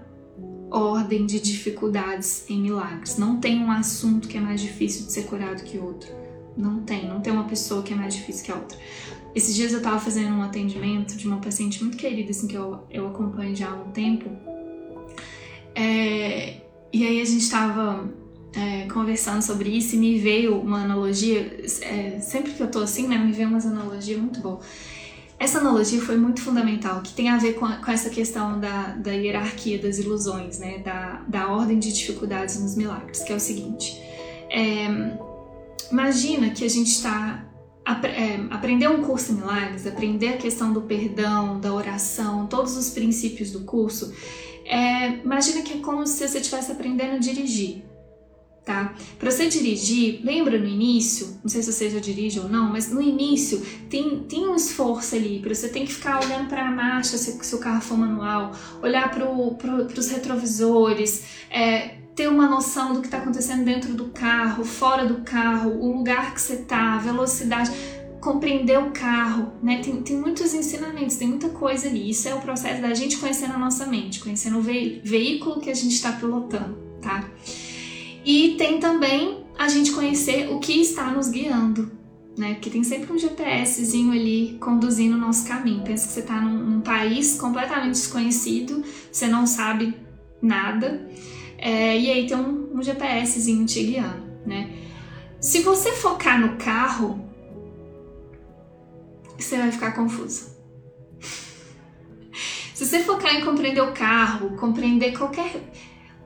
ordem 0.71 1.27
de 1.27 1.41
dificuldades 1.41 2.45
em 2.49 2.61
milagres. 2.61 3.17
Não 3.17 3.37
tem 3.37 3.63
um 3.63 3.71
assunto 3.71 4.29
que 4.29 4.37
é 4.37 4.41
mais 4.41 4.61
difícil 4.61 5.07
de 5.07 5.13
ser 5.13 5.25
curado 5.25 5.63
que 5.63 5.79
outro. 5.79 6.09
Não 6.57 6.83
tem, 6.83 7.09
não 7.09 7.21
tem 7.21 7.33
uma 7.33 7.45
pessoa 7.45 7.83
que 7.83 7.93
é 7.93 7.97
mais 7.97 8.15
difícil 8.15 8.45
que 8.45 8.53
a 8.53 8.57
outra. 8.57 8.79
Esses 9.35 9.55
dias 9.55 9.73
eu 9.73 9.79
estava 9.79 10.01
fazendo 10.01 10.35
um 10.35 10.43
atendimento 10.43 11.17
de 11.17 11.27
uma 11.27 11.39
paciente 11.39 11.83
muito 11.83 11.97
querida, 11.97 12.31
assim, 12.31 12.47
que 12.47 12.57
eu, 12.57 12.81
eu 12.91 13.07
acompanho 13.07 13.55
já 13.55 13.71
há 13.71 13.75
um 13.75 13.91
tempo. 13.93 14.29
É, 15.75 16.61
e 16.93 17.07
aí 17.07 17.21
a 17.21 17.25
gente 17.25 17.43
estava 17.43 18.09
é, 18.53 18.87
conversando 18.93 19.43
sobre 19.43 19.71
isso 19.71 19.95
e 19.95 19.99
me 19.99 20.19
veio 20.19 20.61
uma 20.61 20.83
analogia, 20.83 21.59
é, 21.83 22.19
sempre 22.21 22.53
que 22.53 22.61
eu 22.61 22.71
tô 22.71 22.81
assim, 22.81 23.07
né, 23.07 23.17
me 23.17 23.33
veio 23.33 23.49
umas 23.49 23.65
analogias 23.65 24.21
muito 24.21 24.41
boas. 24.41 24.65
Essa 25.41 25.59
analogia 25.59 26.03
foi 26.03 26.19
muito 26.19 26.43
fundamental, 26.43 27.01
que 27.01 27.15
tem 27.15 27.31
a 27.31 27.39
ver 27.39 27.55
com, 27.55 27.65
a, 27.65 27.77
com 27.77 27.91
essa 27.91 28.11
questão 28.11 28.61
da, 28.61 28.89
da, 28.89 29.13
hierarquia 29.13 29.79
das 29.79 29.99
ilusões, 29.99 30.59
né, 30.59 30.81
da, 30.81 31.23
da 31.27 31.49
ordem 31.49 31.79
de 31.79 31.91
dificuldades 31.91 32.61
nos 32.61 32.77
milagres, 32.77 33.23
que 33.23 33.33
é 33.33 33.37
o 33.37 33.41
seguinte. 33.41 33.99
É, 34.51 35.17
imagina 35.91 36.51
que 36.51 36.63
a 36.63 36.69
gente 36.69 36.89
está 36.89 37.47
é, 38.05 38.39
aprender 38.51 38.89
um 38.89 39.03
curso 39.03 39.33
em 39.33 39.37
milagres, 39.37 39.87
aprender 39.87 40.29
a 40.29 40.37
questão 40.37 40.75
do 40.75 40.83
perdão, 40.83 41.59
da 41.59 41.73
oração, 41.73 42.47
todos 42.47 42.77
os 42.77 42.91
princípios 42.91 43.51
do 43.51 43.61
curso. 43.61 44.13
É, 44.67 45.21
imagina 45.25 45.63
que 45.63 45.73
é 45.73 45.77
como 45.79 46.07
se 46.07 46.29
você 46.29 46.37
estivesse 46.37 46.71
aprendendo 46.71 47.15
a 47.15 47.19
dirigir 47.19 47.83
tá? 48.65 48.95
Para 49.19 49.31
você 49.31 49.49
dirigir, 49.49 50.21
lembra 50.23 50.59
no 50.59 50.67
início, 50.67 51.39
não 51.43 51.49
sei 51.49 51.63
se 51.63 51.73
você 51.73 51.91
já 51.91 51.99
dirige 51.99 52.39
ou 52.41 52.49
não, 52.49 52.71
mas 52.71 52.91
no 52.91 53.01
início 53.01 53.61
tem, 53.89 54.21
tem 54.21 54.47
um 54.49 54.55
esforço 54.55 55.15
ali, 55.15 55.41
para 55.41 55.55
você 55.55 55.69
tem 55.69 55.85
que 55.85 55.93
ficar 55.93 56.23
olhando 56.23 56.49
para 56.49 56.69
a 56.69 56.71
marcha 56.71 57.17
se, 57.17 57.33
se, 57.43 57.55
o 57.55 57.59
carro 57.59 57.81
for 57.81 57.97
manual, 57.97 58.53
olhar 58.83 59.11
para 59.11 59.27
pro, 59.27 59.87
os 59.99 60.11
retrovisores, 60.11 61.25
é, 61.51 61.97
ter 62.15 62.29
uma 62.29 62.49
noção 62.49 62.93
do 62.93 63.01
que 63.01 63.07
está 63.07 63.19
acontecendo 63.19 63.65
dentro 63.65 63.95
do 63.95 64.07
carro, 64.07 64.65
fora 64.65 65.07
do 65.07 65.23
carro, 65.23 65.71
o 65.71 65.97
lugar 65.97 66.35
que 66.35 66.41
você 66.41 66.57
tá, 66.59 66.95
a 66.95 66.99
velocidade 66.99 67.71
compreender 68.21 68.79
o 68.79 68.91
carro, 68.91 69.53
né? 69.63 69.81
Tem, 69.83 70.03
tem 70.03 70.17
muitos 70.17 70.53
ensinamentos, 70.53 71.17
tem 71.17 71.27
muita 71.27 71.49
coisa 71.49 71.89
ali. 71.89 72.11
Isso 72.11 72.29
é 72.29 72.35
o 72.35 72.41
processo 72.41 72.83
da 72.83 72.93
gente 72.93 73.17
conhecendo 73.17 73.55
a 73.55 73.59
nossa 73.59 73.87
mente, 73.87 74.21
conhecendo 74.21 74.59
o 74.59 74.63
ve 74.63 75.01
veículo 75.03 75.59
que 75.59 75.71
a 75.71 75.75
gente 75.75 75.95
está 75.95 76.13
pilotando, 76.13 76.77
tá? 77.01 77.27
E 78.25 78.55
tem 78.57 78.79
também 78.79 79.45
a 79.59 79.69
gente 79.69 79.93
conhecer 79.93 80.51
o 80.51 80.59
que 80.59 80.81
está 80.81 81.11
nos 81.11 81.29
guiando, 81.29 81.91
né? 82.37 82.55
Porque 82.55 82.71
tem 82.71 82.83
sempre 82.85 83.13
um 83.13 83.19
GPSzinho 83.19 84.13
ali 84.13 84.57
conduzindo 84.61 85.17
o 85.17 85.19
nosso 85.19 85.47
caminho. 85.47 85.83
Pensa 85.83 86.07
que 86.07 86.15
você 86.15 86.21
está 86.21 86.41
num, 86.41 86.59
num, 86.59 86.81
país 86.81 87.39
completamente 87.39 87.93
desconhecido, 87.93 88.83
você 89.11 89.27
não 89.27 89.47
sabe 89.47 89.95
nada, 90.41 91.07
é, 91.59 91.99
e 91.99 92.11
aí 92.11 92.27
tem 92.27 92.37
um, 92.37 92.79
um 92.79 92.83
GPSzinho 92.83 93.67
te 93.67 93.83
guiando, 93.83 94.23
né? 94.47 94.71
Se 95.41 95.61
você 95.61 95.93
focar 95.93 96.41
no 96.41 96.57
carro, 96.57 97.23
você 99.39 99.57
vai 99.57 99.73
ficar 99.73 99.93
confuso. 99.93 100.51
Se 102.75 102.87
você 102.87 103.01
focar 103.01 103.35
em 103.35 103.45
compreender 103.45 103.83
o 103.83 103.93
carro, 103.93 104.57
compreender 104.57 105.17
qualquer 105.17 105.71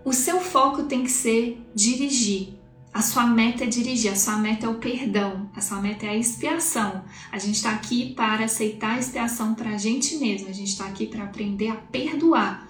o 0.05 0.13
seu 0.13 0.41
foco 0.41 0.83
tem 0.85 1.03
que 1.03 1.11
ser 1.11 1.59
dirigir. 1.75 2.55
A 2.93 3.03
sua 3.03 3.27
meta 3.27 3.65
é 3.65 3.67
dirigir, 3.67 4.13
a 4.13 4.17
sua 4.17 4.37
meta 4.37 4.67
é 4.67 4.69
o 4.69 4.77
perdão, 4.77 5.51
a 5.57 5.61
sua 5.61 5.81
meta 5.81 6.07
é 6.07 6.11
a 6.11 6.17
expiação. 6.17 7.05
A 7.33 7.39
gente 7.39 7.57
está 7.57 7.71
aqui 7.71 8.15
para 8.15 8.45
aceitar 8.45 8.97
a 8.97 9.01
expiação 9.01 9.55
para 9.55 9.71
a 9.71 9.79
gente 9.79 10.17
mesmo, 10.19 10.49
a 10.49 10.53
gente 10.53 10.69
está 10.69 10.87
aqui 10.87 11.07
para 11.07 11.25
aprender 11.25 11.71
a 11.71 11.77
perdoar. 11.77 12.69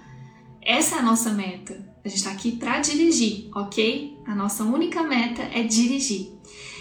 Essa 0.63 0.97
é 0.97 0.99
a 1.01 1.03
nossa 1.03 1.31
meta. 1.31 1.93
A 2.03 2.09
gente 2.09 2.19
está 2.19 2.31
aqui 2.31 2.53
para 2.53 2.81
dirigir, 2.81 3.49
ok? 3.55 4.19
A 4.27 4.35
nossa 4.35 4.63
única 4.65 5.03
meta 5.03 5.43
é 5.43 5.63
dirigir. 5.63 6.33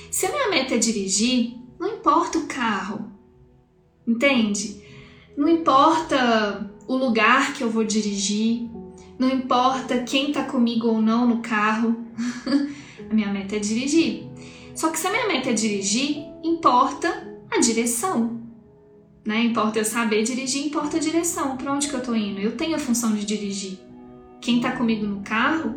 Se 0.10 0.26
a 0.26 0.32
minha 0.32 0.50
meta 0.50 0.76
é 0.76 0.78
dirigir, 0.78 1.58
não 1.80 1.96
importa 1.96 2.38
o 2.38 2.46
carro, 2.46 3.12
entende? 4.08 4.82
Não 5.36 5.50
importa 5.50 6.72
o 6.88 6.96
lugar 6.96 7.54
que 7.54 7.64
eu 7.64 7.70
vou 7.70 7.84
dirigir, 7.84 8.70
não 9.24 9.32
importa 9.34 10.04
quem 10.04 10.32
tá 10.32 10.44
comigo 10.44 10.88
ou 10.88 11.02
não 11.02 11.26
no 11.26 11.38
carro, 11.38 12.06
a 13.10 13.14
minha 13.14 13.32
meta 13.32 13.56
é 13.56 13.60
dirigir. 13.60 14.28
Só 14.76 14.90
que 14.90 15.00
se 15.00 15.08
a 15.08 15.12
minha 15.12 15.28
meta 15.28 15.50
é 15.50 15.54
dirigir, 15.54 16.26
importa 16.44 17.28
a 17.50 17.60
direção. 17.60 18.42
Né? 19.26 19.46
Importa 19.46 19.80
eu 19.80 19.86
saber 19.86 20.24
dirigir, 20.24 20.66
importa 20.66 20.98
a 20.98 21.00
direção. 21.00 21.56
Para 21.56 21.72
onde 21.72 21.88
que 21.88 21.94
eu 21.94 22.04
tô 22.04 22.14
indo? 22.14 22.42
Eu 22.42 22.58
tenho 22.58 22.76
a 22.76 22.80
função 22.80 23.14
de 23.16 23.26
dirigir. 23.26 23.80
Quem 24.42 24.60
tá 24.60 24.74
comigo 24.74 25.06
no 25.06 25.22
carro 25.22 25.76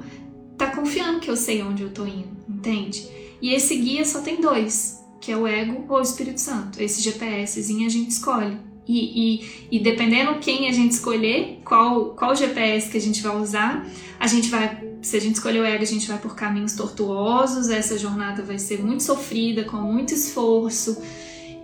tá 0.59 0.75
confiando 0.75 1.21
que 1.21 1.31
eu 1.31 1.37
sei 1.37 1.63
onde 1.63 1.83
eu 1.83 1.93
tô 1.93 2.05
indo, 2.05 2.37
entende? 2.49 3.07
E 3.41 3.53
esse 3.55 3.77
guia 3.77 4.05
só 4.05 4.23
tem 4.23 4.41
dois, 4.41 5.05
que 5.21 5.31
é 5.31 5.37
o 5.37 5.47
ego 5.47 5.85
ou 5.89 5.99
o 5.99 6.03
Espírito 6.03 6.41
Santo. 6.41 6.83
Esse 6.83 7.01
GPSzinho 7.01 7.87
a 7.87 7.91
gente 7.91 8.11
escolhe. 8.11 8.59
E, 8.89 9.41
e, 9.43 9.77
e, 9.77 9.79
dependendo 9.81 10.37
quem 10.37 10.69
a 10.69 10.73
gente 10.73 10.93
escolher, 10.93 11.61
qual, 11.65 12.11
qual 12.11 12.37
GPS 12.37 12.89
que 12.89 12.97
a 12.97 13.01
gente 13.01 13.21
vai 13.21 13.37
usar, 13.37 13.85
a 14.19 14.29
gente 14.29 14.49
vai, 14.49 14.81
se 15.03 15.17
a 15.17 15.21
gente 15.21 15.35
escolher 15.35 15.61
o 15.61 15.65
ego, 15.65 15.83
a 15.83 15.87
gente 15.87 16.07
vai 16.07 16.19
por 16.19 16.37
caminhos 16.37 16.75
tortuosos, 16.75 17.69
essa 17.69 17.99
jornada 17.99 18.45
vai 18.45 18.61
ser 18.61 18.81
muito 18.81 19.03
sofrida, 19.03 19.65
com 19.65 19.79
muito 19.79 20.15
esforço, 20.15 21.03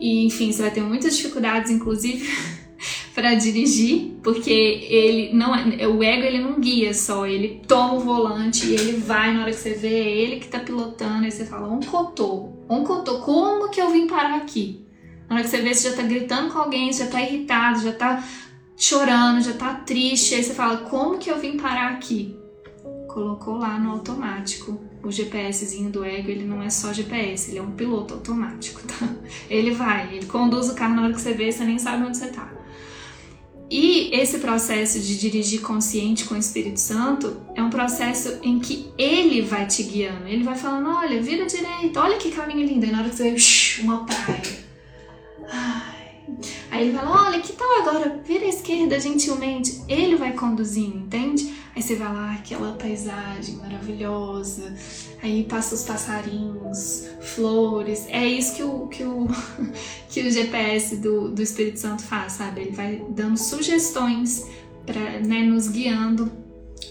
e 0.01 0.27
enfim, 0.27 0.51
você 0.51 0.63
vai 0.63 0.73
ter 0.73 0.83
muitas 0.83 1.17
dificuldades, 1.17 1.71
inclusive, 1.71 2.29
para 3.15 3.35
dirigir, 3.35 4.17
porque 4.21 4.51
ele 4.51 5.33
não 5.33 5.55
é, 5.55 5.87
o 5.87 6.03
ego 6.03 6.25
ele 6.25 6.41
não 6.41 6.59
guia 6.59 6.93
só, 6.93 7.25
ele 7.25 7.63
toma 7.69 7.95
o 7.95 8.01
volante 8.01 8.67
e 8.67 8.75
ele 8.75 8.95
vai 8.95 9.33
na 9.33 9.43
hora 9.43 9.53
que 9.53 9.59
você 9.59 9.75
vê, 9.75 9.95
é 9.95 10.11
ele 10.11 10.41
que 10.41 10.49
tá 10.49 10.59
pilotando, 10.59 11.25
e 11.25 11.31
você 11.31 11.45
fala, 11.45 11.69
um 11.69 11.79
cotô, 11.79 12.49
um 12.69 12.83
cotô, 12.83 13.21
como 13.21 13.71
que 13.71 13.81
eu 13.81 13.91
vim 13.93 14.09
parar 14.09 14.39
aqui? 14.39 14.83
Na 15.33 15.39
hora 15.39 15.45
que 15.45 15.51
você 15.51 15.63
vê, 15.63 15.73
você 15.73 15.89
já 15.89 15.97
tá 15.97 16.03
gritando 16.03 16.53
com 16.53 16.59
alguém, 16.59 16.93
você 16.93 17.05
já 17.05 17.11
tá 17.11 17.23
irritado, 17.23 17.81
já 17.81 17.93
tá 17.93 18.23
chorando, 18.77 19.41
já 19.41 19.55
tá 19.55 19.73
triste. 19.77 20.35
Aí 20.35 20.45
você 20.45 20.53
fala: 20.53 20.77
Como 20.79 21.17
que 21.17 21.31
eu 21.31 21.39
vim 21.39 21.57
parar 21.57 21.93
aqui? 21.93 22.37
Colocou 23.09 23.57
lá 23.57 23.79
no 23.79 23.93
automático. 23.93 24.79
O 25.03 25.11
GPSzinho 25.11 25.91
do 25.91 26.05
ego, 26.05 26.31
ele 26.31 26.45
não 26.45 26.63
é 26.63 26.69
só 26.69 26.93
GPS, 26.93 27.51
ele 27.51 27.59
é 27.59 27.63
um 27.63 27.73
piloto 27.73 28.15
automático, 28.15 28.83
tá? 28.87 29.09
Ele 29.49 29.73
vai, 29.73 30.15
ele 30.15 30.27
conduz 30.27 30.69
o 30.69 30.75
carro 30.75 30.95
na 30.95 31.05
hora 31.05 31.13
que 31.13 31.21
você 31.21 31.33
vê, 31.33 31.51
você 31.51 31.65
nem 31.65 31.79
sabe 31.79 32.05
onde 32.05 32.19
você 32.19 32.29
tá. 32.29 32.53
E 33.69 34.15
esse 34.15 34.39
processo 34.39 35.01
de 35.01 35.19
dirigir 35.19 35.63
consciente 35.63 36.25
com 36.27 36.35
o 36.35 36.39
Espírito 36.39 36.79
Santo 36.79 37.41
é 37.57 37.63
um 37.63 37.71
processo 37.71 38.39
em 38.43 38.61
que 38.61 38.93
ele 38.99 39.41
vai 39.41 39.67
te 39.67 39.83
guiando. 39.83 40.29
Ele 40.29 40.45
vai 40.45 40.57
falando: 40.57 40.95
olha, 40.95 41.23
vira 41.23 41.47
direita, 41.47 42.01
olha 42.01 42.19
que 42.19 42.31
caminho 42.31 42.67
lindo. 42.67 42.85
E 42.85 42.91
na 42.91 43.01
hora 43.01 43.09
que 43.09 43.17
você 43.17 43.31
vê, 43.31 43.83
uma 43.83 44.05
praia. 44.05 44.72
Aí 46.71 46.89
ele 46.89 46.97
fala: 46.97 47.29
olha, 47.29 47.41
que 47.41 47.53
tal 47.53 47.81
agora? 47.81 48.21
Vira 48.25 48.45
à 48.45 48.49
esquerda 48.49 48.99
gentilmente. 48.99 49.83
Ele 49.89 50.17
vai 50.17 50.33
conduzindo, 50.33 50.99
entende? 50.99 51.55
Aí 51.75 51.83
você 51.83 51.95
vai 51.95 52.13
lá, 52.13 52.33
aquela 52.33 52.73
paisagem 52.73 53.57
maravilhosa. 53.57 54.75
Aí 55.23 55.45
passa 55.45 55.75
os 55.75 55.83
passarinhos, 55.83 57.09
flores. 57.21 58.07
É 58.09 58.27
isso 58.27 58.55
que 58.57 58.63
o, 58.63 58.89
que 58.89 59.05
o, 59.05 59.27
que 60.09 60.21
o 60.21 60.31
GPS 60.31 60.97
do, 60.97 61.31
do 61.31 61.43
Espírito 61.43 61.81
Santo 61.81 62.03
faz, 62.03 62.33
sabe? 62.33 62.63
Ele 62.63 62.73
vai 62.73 63.05
dando 63.11 63.39
sugestões 63.39 64.47
para 64.85 65.21
né, 65.21 65.43
nos 65.43 65.69
guiando 65.69 66.42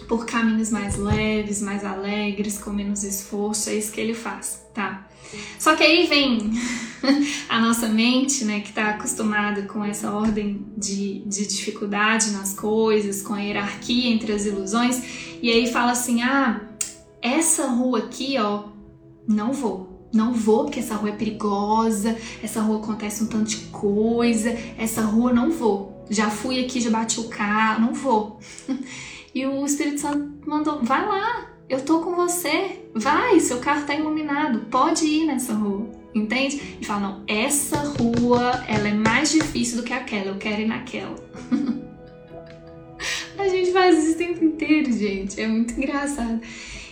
por 0.07 0.25
caminhos 0.25 0.69
mais 0.69 0.97
leves, 0.97 1.61
mais 1.61 1.85
alegres, 1.85 2.57
com 2.57 2.71
menos 2.71 3.03
esforço, 3.03 3.69
é 3.69 3.75
isso 3.75 3.91
que 3.91 4.01
ele 4.01 4.13
faz, 4.13 4.61
tá? 4.73 5.07
Só 5.57 5.75
que 5.75 5.83
aí 5.83 6.07
vem 6.07 6.51
a 7.47 7.59
nossa 7.59 7.87
mente, 7.87 8.43
né, 8.43 8.59
que 8.59 8.69
está 8.69 8.89
acostumada 8.89 9.63
com 9.63 9.83
essa 9.83 10.11
ordem 10.11 10.65
de, 10.77 11.19
de 11.25 11.47
dificuldade 11.47 12.31
nas 12.31 12.53
coisas, 12.53 13.21
com 13.21 13.33
a 13.33 13.39
hierarquia 13.39 14.09
entre 14.09 14.33
as 14.33 14.45
ilusões, 14.45 15.01
e 15.41 15.49
aí 15.49 15.71
fala 15.71 15.91
assim: 15.91 16.21
ah, 16.21 16.61
essa 17.21 17.67
rua 17.67 17.99
aqui, 17.99 18.37
ó, 18.37 18.65
não 19.27 19.53
vou. 19.53 19.89
Não 20.13 20.33
vou 20.33 20.65
porque 20.65 20.81
essa 20.81 20.95
rua 20.95 21.09
é 21.09 21.13
perigosa, 21.13 22.17
essa 22.43 22.59
rua 22.59 22.79
acontece 22.79 23.23
um 23.23 23.27
tanto 23.27 23.49
de 23.49 23.57
coisa, 23.67 24.49
essa 24.77 25.01
rua 25.01 25.31
não 25.31 25.51
vou. 25.51 26.05
Já 26.09 26.29
fui 26.29 26.59
aqui, 26.59 26.81
já 26.81 26.89
bati 26.89 27.21
o 27.21 27.29
carro, 27.29 27.81
não 27.81 27.93
vou. 27.93 28.37
E 29.33 29.45
o 29.45 29.65
Espírito 29.65 30.01
Santo 30.01 30.47
mandou: 30.47 30.79
vai 30.83 31.05
lá, 31.05 31.49
eu 31.69 31.81
tô 31.81 31.99
com 32.01 32.15
você, 32.15 32.81
vai, 32.93 33.39
seu 33.39 33.59
carro 33.59 33.85
tá 33.85 33.95
iluminado, 33.95 34.65
pode 34.69 35.05
ir 35.05 35.25
nessa 35.25 35.53
rua, 35.53 35.89
entende? 36.13 36.77
E 36.81 36.85
fala: 36.85 36.99
não, 36.99 37.23
essa 37.27 37.77
rua 37.77 38.63
ela 38.67 38.87
é 38.87 38.93
mais 38.93 39.31
difícil 39.31 39.77
do 39.77 39.83
que 39.83 39.93
aquela, 39.93 40.27
eu 40.27 40.37
quero 40.37 40.61
ir 40.61 40.67
naquela. 40.67 41.15
A 43.37 43.47
gente 43.47 43.71
faz 43.71 43.97
isso 44.03 44.15
o 44.15 44.17
tempo 44.17 44.43
inteiro, 44.43 44.91
gente, 44.91 45.41
é 45.41 45.47
muito 45.47 45.73
engraçado. 45.73 46.39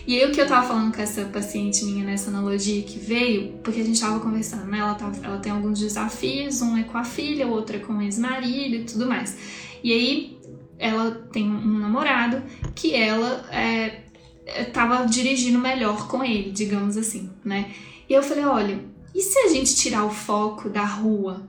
E 0.07 0.19
aí 0.19 0.27
o 0.27 0.31
que 0.31 0.41
eu 0.41 0.47
tava 0.47 0.67
falando 0.67 0.95
com 0.95 0.99
essa 0.99 1.25
paciente 1.25 1.85
minha 1.85 2.03
nessa 2.03 2.31
analogia 2.31 2.81
que 2.81 2.97
veio, 2.97 3.59
porque 3.61 3.79
a 3.81 3.83
gente 3.83 4.01
tava 4.01 4.19
conversando, 4.19 4.65
né? 4.65 4.79
Ela, 4.79 4.95
tava, 4.95 5.23
ela 5.23 5.37
tem 5.37 5.51
alguns 5.51 5.77
desafios, 5.77 6.63
um 6.63 6.75
é 6.75 6.83
com 6.83 6.97
a 6.97 7.03
filha, 7.03 7.45
o 7.45 7.51
outro 7.51 7.75
é 7.75 7.79
com 7.79 7.93
o 7.93 8.01
ex-marido 8.01 8.75
e 8.77 8.83
tudo 8.85 9.05
mais. 9.05 9.37
E 9.83 9.93
aí 9.93 10.38
ela 10.79 11.11
tem 11.11 11.43
um 11.47 11.77
namorado 11.77 12.41
que 12.73 12.95
ela 12.95 13.45
é, 13.51 14.05
tava 14.71 15.05
dirigindo 15.05 15.59
melhor 15.59 16.07
com 16.07 16.23
ele, 16.23 16.51
digamos 16.51 16.95
assim, 16.95 17.29
né? 17.43 17.71
E 18.07 18.13
eu 18.13 18.23
falei, 18.23 18.45
olha, 18.45 18.83
e 19.13 19.21
se 19.21 19.37
a 19.39 19.49
gente 19.49 19.75
tirar 19.75 20.05
o 20.05 20.09
foco 20.09 20.69
da 20.69 20.85
rua? 20.85 21.47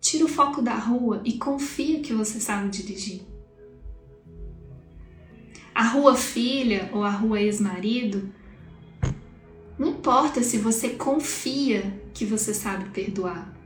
Tira 0.00 0.24
o 0.24 0.28
foco 0.28 0.60
da 0.60 0.74
rua 0.74 1.22
e 1.24 1.34
confia 1.34 2.00
que 2.00 2.12
você 2.12 2.40
sabe 2.40 2.68
dirigir. 2.68 3.22
A 5.72 5.84
rua 5.84 6.16
filha 6.16 6.90
ou 6.92 7.04
a 7.04 7.10
rua 7.10 7.40
ex-marido, 7.40 8.28
não 9.78 9.90
importa 9.90 10.42
se 10.42 10.58
você 10.58 10.90
confia 10.90 12.02
que 12.12 12.24
você 12.24 12.52
sabe 12.52 12.90
perdoar. 12.90 13.56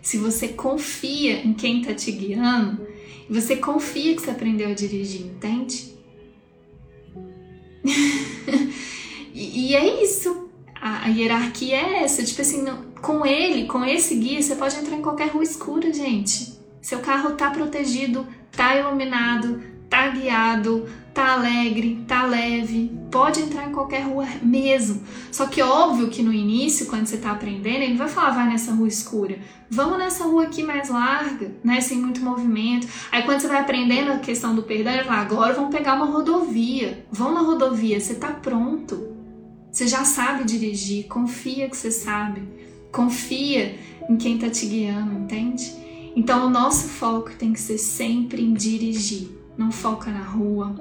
Se 0.00 0.16
você 0.16 0.48
confia 0.48 1.44
em 1.44 1.52
quem 1.52 1.80
está 1.80 1.94
te 1.94 2.10
guiando, 2.12 2.86
você 3.28 3.56
confia 3.56 4.14
que 4.14 4.22
você 4.22 4.30
aprendeu 4.30 4.68
a 4.68 4.74
dirigir, 4.74 5.22
entende? 5.22 5.92
e, 9.34 9.70
e, 9.70 9.74
é 9.74 10.02
isso. 10.02 10.48
A, 10.74 11.06
a, 11.06 11.08
hierarquia 11.08 11.76
é 11.76 12.02
essa. 12.04 12.24
Tipo 12.24 12.42
assim, 12.42 12.62
não, 12.62 12.82
com 13.00 13.24
ele, 13.26 13.66
com 13.66 13.84
esse 13.84 14.14
guia, 14.16 14.40
você 14.40 14.54
pode 14.56 14.76
entrar 14.76 14.96
em 14.96 15.02
qualquer 15.02 15.28
rua 15.28 15.42
escura, 15.42 15.92
gente. 15.92 16.52
Seu 16.80 17.00
carro 17.00 17.34
tá 17.34 17.50
protegido, 17.50 18.26
tá 18.50 18.76
iluminado, 18.76 19.62
tá 19.92 20.08
guiado, 20.08 20.88
tá 21.12 21.34
alegre, 21.34 22.02
tá 22.08 22.24
leve, 22.24 22.90
pode 23.10 23.42
entrar 23.42 23.68
em 23.68 23.72
qualquer 23.72 24.04
rua 24.04 24.26
mesmo. 24.42 25.02
Só 25.30 25.44
que 25.44 25.60
óbvio 25.60 26.08
que 26.08 26.22
no 26.22 26.32
início, 26.32 26.86
quando 26.86 27.04
você 27.04 27.18
tá 27.18 27.30
aprendendo, 27.30 27.82
ele 27.82 27.98
vai 27.98 28.08
falar 28.08 28.30
vai 28.30 28.48
nessa 28.48 28.72
rua 28.72 28.88
escura. 28.88 29.38
Vamos 29.68 29.98
nessa 29.98 30.24
rua 30.24 30.44
aqui 30.44 30.62
mais 30.62 30.88
larga, 30.88 31.54
né, 31.62 31.82
sem 31.82 31.98
muito 31.98 32.22
movimento. 32.22 32.88
Aí 33.10 33.22
quando 33.24 33.40
você 33.40 33.48
vai 33.48 33.60
aprendendo 33.60 34.12
a 34.12 34.18
questão 34.18 34.54
do 34.54 34.62
perdão, 34.62 34.94
ele 34.94 35.04
fala, 35.04 35.20
agora 35.20 35.52
vamos 35.52 35.76
pegar 35.76 35.96
uma 35.96 36.06
rodovia. 36.06 37.06
Vão 37.12 37.34
na 37.34 37.42
rodovia, 37.42 38.00
você 38.00 38.14
tá 38.14 38.28
pronto. 38.28 39.08
Você 39.70 39.86
já 39.86 40.06
sabe 40.06 40.44
dirigir, 40.44 41.06
confia 41.06 41.68
que 41.68 41.76
você 41.76 41.90
sabe. 41.90 42.42
Confia 42.90 43.78
em 44.08 44.16
quem 44.16 44.38
tá 44.38 44.48
te 44.48 44.64
guiando, 44.64 45.18
entende? 45.18 45.70
Então 46.16 46.46
o 46.46 46.50
nosso 46.50 46.88
foco 46.88 47.32
tem 47.38 47.52
que 47.52 47.60
ser 47.60 47.76
sempre 47.76 48.42
em 48.42 48.54
dirigir 48.54 49.41
não 49.56 49.70
foca 49.70 50.10
na 50.10 50.22
rua. 50.22 50.74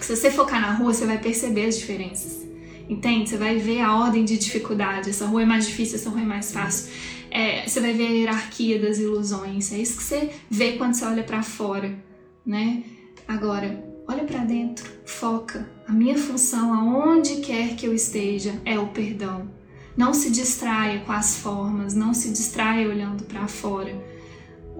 se 0.00 0.16
você 0.16 0.30
focar 0.30 0.60
na 0.60 0.72
rua, 0.72 0.92
você 0.92 1.06
vai 1.06 1.18
perceber 1.18 1.66
as 1.66 1.78
diferenças. 1.78 2.46
Entende? 2.88 3.30
Você 3.30 3.36
vai 3.36 3.56
ver 3.56 3.80
a 3.80 3.96
ordem 3.96 4.24
de 4.24 4.36
dificuldade. 4.36 5.10
Essa 5.10 5.26
rua 5.26 5.42
é 5.42 5.46
mais 5.46 5.66
difícil, 5.66 5.96
essa 5.96 6.10
rua 6.10 6.22
é 6.22 6.24
mais 6.24 6.52
fácil. 6.52 6.92
É, 7.30 7.66
você 7.66 7.80
vai 7.80 7.92
ver 7.92 8.06
a 8.06 8.10
hierarquia 8.10 8.80
das 8.80 8.98
ilusões. 8.98 9.72
É 9.72 9.78
isso 9.78 9.98
que 9.98 10.02
você 10.02 10.30
vê 10.50 10.72
quando 10.72 10.94
você 10.94 11.04
olha 11.04 11.22
para 11.22 11.42
fora, 11.42 11.96
né? 12.44 12.82
Agora, 13.28 13.84
olha 14.08 14.24
para 14.24 14.40
dentro, 14.40 14.90
foca. 15.04 15.70
A 15.86 15.92
minha 15.92 16.18
função, 16.18 16.74
aonde 16.74 17.36
quer 17.36 17.76
que 17.76 17.86
eu 17.86 17.94
esteja, 17.94 18.60
é 18.64 18.76
o 18.76 18.88
perdão. 18.88 19.48
Não 19.96 20.12
se 20.12 20.30
distraia 20.30 21.00
com 21.00 21.12
as 21.12 21.36
formas, 21.36 21.94
não 21.94 22.12
se 22.12 22.30
distraia 22.30 22.88
olhando 22.88 23.22
para 23.24 23.46
fora. 23.46 23.94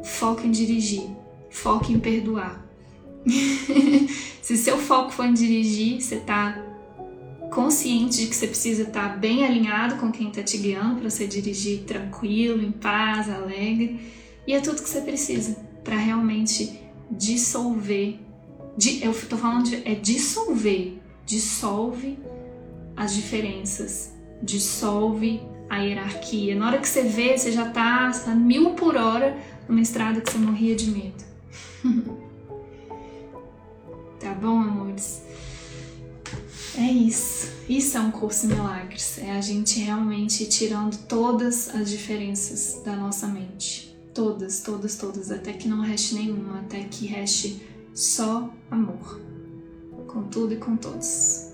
Foca 0.03 0.45
em 0.45 0.51
dirigir, 0.51 1.09
foca 1.49 1.93
em 1.93 2.01
perdoar. 2.01 2.70
Se 4.43 4.57
seu 4.57 4.79
foco 4.79 5.11
for 5.11 5.27
em 5.27 5.35
dirigir, 5.35 6.01
você 6.01 6.17
está 6.17 6.61
consciente 7.51 8.23
de 8.23 8.27
que 8.29 8.35
você 8.35 8.47
precisa 8.47 8.83
estar 8.83 9.11
tá 9.11 9.17
bem 9.17 9.45
alinhado 9.45 9.97
com 9.97 10.11
quem 10.11 10.29
está 10.29 10.43
te 10.43 10.57
guiando 10.57 11.01
para 11.01 11.11
você 11.11 11.27
dirigir 11.27 11.81
tranquilo, 11.81 12.63
em 12.63 12.73
paz, 12.73 13.29
alegre. 13.29 14.01
E 14.47 14.55
é 14.55 14.61
tudo 14.61 14.83
que 14.83 14.89
você 14.89 15.01
precisa 15.01 15.57
para 15.85 15.97
realmente 15.97 16.81
dissolver. 17.11 18.19
eu 19.03 19.11
estou 19.11 19.39
falando 19.39 19.69
de 19.69 19.77
é 19.85 19.95
dissolver, 19.95 20.99
dissolve 21.27 22.19
as 22.97 23.15
diferenças, 23.15 24.13
dissolve 24.43 25.41
a 25.69 25.79
hierarquia. 25.79 26.57
Na 26.57 26.69
hora 26.69 26.79
que 26.79 26.89
você 26.89 27.03
vê, 27.03 27.37
você 27.37 27.53
já 27.53 27.69
está 27.69 28.11
a 28.27 28.35
mil 28.35 28.71
por 28.71 28.97
hora 28.97 29.37
numa 29.69 29.81
estrada 29.81 30.21
que 30.21 30.31
você 30.31 30.39
morria 30.39 30.75
de 30.75 30.91
medo. 30.91 31.25
Tá 34.21 34.35
bom, 34.35 34.61
amores? 34.61 35.23
É 36.77 36.83
isso. 36.83 37.51
Isso 37.67 37.97
é 37.97 38.01
um 38.01 38.11
curso 38.11 38.45
em 38.45 38.51
milagres. 38.51 39.19
É 39.19 39.33
a 39.33 39.41
gente 39.41 39.81
realmente 39.81 40.45
tirando 40.45 40.97
todas 41.09 41.75
as 41.75 41.91
diferenças 41.91 42.83
da 42.85 42.95
nossa 42.95 43.27
mente. 43.27 43.97
Todas, 44.13 44.61
todas, 44.61 44.97
todas. 44.97 45.31
Até 45.31 45.55
que 45.55 45.67
não 45.67 45.81
reste 45.81 46.15
nenhuma. 46.15 46.61
Até 46.61 46.85
que 46.85 47.07
reste 47.07 47.63
só 47.95 48.53
amor. 48.71 49.21
Com 50.07 50.25
tudo 50.25 50.53
e 50.53 50.59
com 50.59 50.77
todos. 50.77 51.53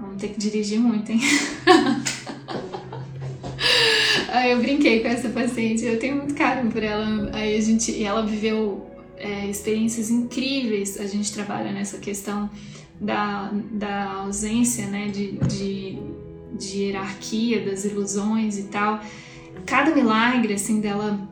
Vamos 0.00 0.16
ter 0.20 0.30
que 0.30 0.38
dirigir 0.40 0.80
muito, 0.80 1.12
hein? 1.12 1.20
Aí 4.28 4.50
eu 4.50 4.58
brinquei 4.58 5.00
com 5.00 5.08
essa 5.08 5.28
paciente. 5.28 5.84
Eu 5.84 6.00
tenho 6.00 6.16
muito 6.16 6.34
carinho 6.34 6.72
por 6.72 6.82
ela. 6.82 7.30
Aí 7.32 7.56
a 7.56 7.60
gente. 7.60 8.02
Ela 8.02 8.26
viveu 8.26 8.93
é, 9.24 9.46
experiências 9.48 10.10
incríveis. 10.10 11.00
A 11.00 11.06
gente 11.06 11.32
trabalha 11.32 11.72
nessa 11.72 11.98
questão 11.98 12.50
da, 13.00 13.50
da 13.72 14.12
ausência 14.12 14.86
né, 14.86 15.08
de, 15.08 15.32
de, 15.38 15.98
de 16.52 16.78
hierarquia, 16.78 17.64
das 17.64 17.84
ilusões 17.84 18.58
e 18.58 18.64
tal. 18.64 19.00
Cada 19.64 19.94
milagre, 19.94 20.54
assim, 20.54 20.80
dela 20.80 21.26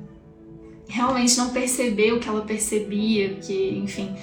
realmente 0.89 1.37
não 1.37 1.51
perceber 1.51 2.13
o 2.13 2.21
que 2.21 2.29
ela 2.29 2.43
percebia, 2.43 3.35
que, 3.35 3.79
enfim. 3.79 4.15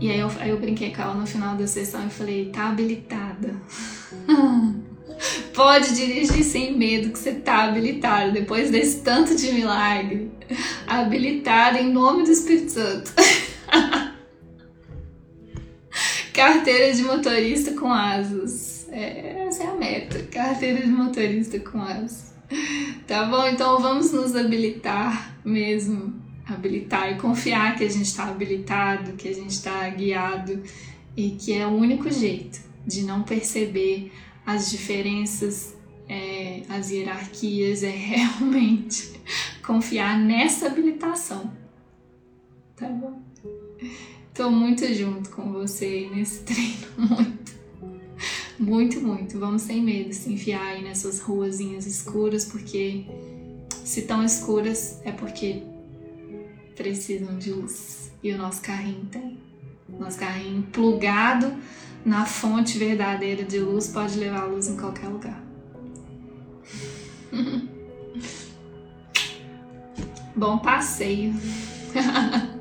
E 0.00 0.10
aí 0.10 0.18
eu, 0.18 0.30
aí 0.40 0.50
eu 0.50 0.58
brinquei 0.58 0.92
com 0.92 1.02
ela 1.02 1.14
no 1.14 1.26
final 1.26 1.56
da 1.56 1.66
sessão 1.66 2.06
e 2.06 2.10
falei, 2.10 2.46
tá 2.46 2.70
habilitada. 2.70 3.54
Pode 5.54 5.94
dirigir 5.94 6.44
sem 6.44 6.76
medo 6.76 7.10
que 7.10 7.18
você 7.18 7.32
tá 7.32 7.64
habilitado 7.64 8.32
depois 8.32 8.70
desse 8.70 9.00
tanto 9.00 9.34
de 9.34 9.52
milagre. 9.52 10.30
Habilitado 10.86 11.78
em 11.78 11.90
nome 11.90 12.24
do 12.24 12.30
Espírito 12.30 12.72
Santo. 12.72 13.12
Carteira 16.32 16.92
de 16.92 17.02
motorista 17.02 17.72
com 17.72 17.90
asas. 17.90 18.86
É, 18.90 19.46
essa 19.48 19.64
é 19.64 19.66
a 19.68 19.74
meta. 19.74 20.22
Carteira 20.24 20.82
de 20.82 20.88
motorista 20.88 21.58
com 21.58 21.80
asas. 21.80 22.34
Tá 23.06 23.24
bom? 23.24 23.46
Então 23.48 23.80
vamos 23.80 24.12
nos 24.12 24.36
habilitar 24.36 25.34
mesmo. 25.44 26.14
Habilitar 26.46 27.10
e 27.10 27.16
confiar 27.16 27.76
que 27.76 27.84
a 27.84 27.88
gente 27.88 28.06
está 28.06 28.28
habilitado, 28.28 29.12
que 29.12 29.28
a 29.28 29.34
gente 29.34 29.50
está 29.50 29.88
guiado 29.88 30.62
e 31.16 31.30
que 31.30 31.52
é 31.52 31.66
o 31.66 31.70
único 31.70 32.10
jeito 32.10 32.60
de 32.86 33.02
não 33.02 33.22
perceber 33.22 34.12
as 34.46 34.70
diferenças, 34.70 35.76
é, 36.08 36.62
as 36.68 36.90
hierarquias, 36.90 37.82
é 37.82 37.90
realmente 37.90 39.20
confiar 39.66 40.18
nessa 40.18 40.68
habilitação. 40.68 41.52
Tá 42.76 42.88
bom? 42.88 43.20
Tô 44.32 44.50
muito 44.50 44.86
junto 44.94 45.30
com 45.30 45.52
você 45.52 46.08
nesse 46.14 46.44
treino, 46.44 46.86
muito. 46.96 47.56
Muito, 48.58 49.00
muito. 49.00 49.38
Vamos 49.38 49.62
sem 49.62 49.82
medo 49.82 50.14
se 50.14 50.32
enfiar 50.32 50.66
aí 50.66 50.82
nessas 50.82 51.20
ruazinhas 51.20 51.86
escuras, 51.86 52.44
porque 52.44 53.04
se 53.84 54.02
tão 54.02 54.24
escuras 54.24 55.00
é 55.04 55.12
porque 55.12 55.62
precisam 56.74 57.36
de 57.38 57.52
luz. 57.52 58.10
E 58.22 58.32
o 58.32 58.38
nosso 58.38 58.62
carrinho 58.62 59.06
tem. 59.06 59.38
Nosso 59.88 60.18
carrinho 60.18 60.62
plugado 60.72 61.54
na 62.04 62.24
fonte 62.26 62.78
verdadeira 62.78 63.44
de 63.44 63.58
luz 63.58 63.88
pode 63.88 64.18
levar 64.18 64.42
a 64.42 64.46
luz 64.46 64.68
em 64.68 64.76
qualquer 64.76 65.08
lugar. 65.08 65.42
Bom 70.34 70.58
passeio. 70.58 71.34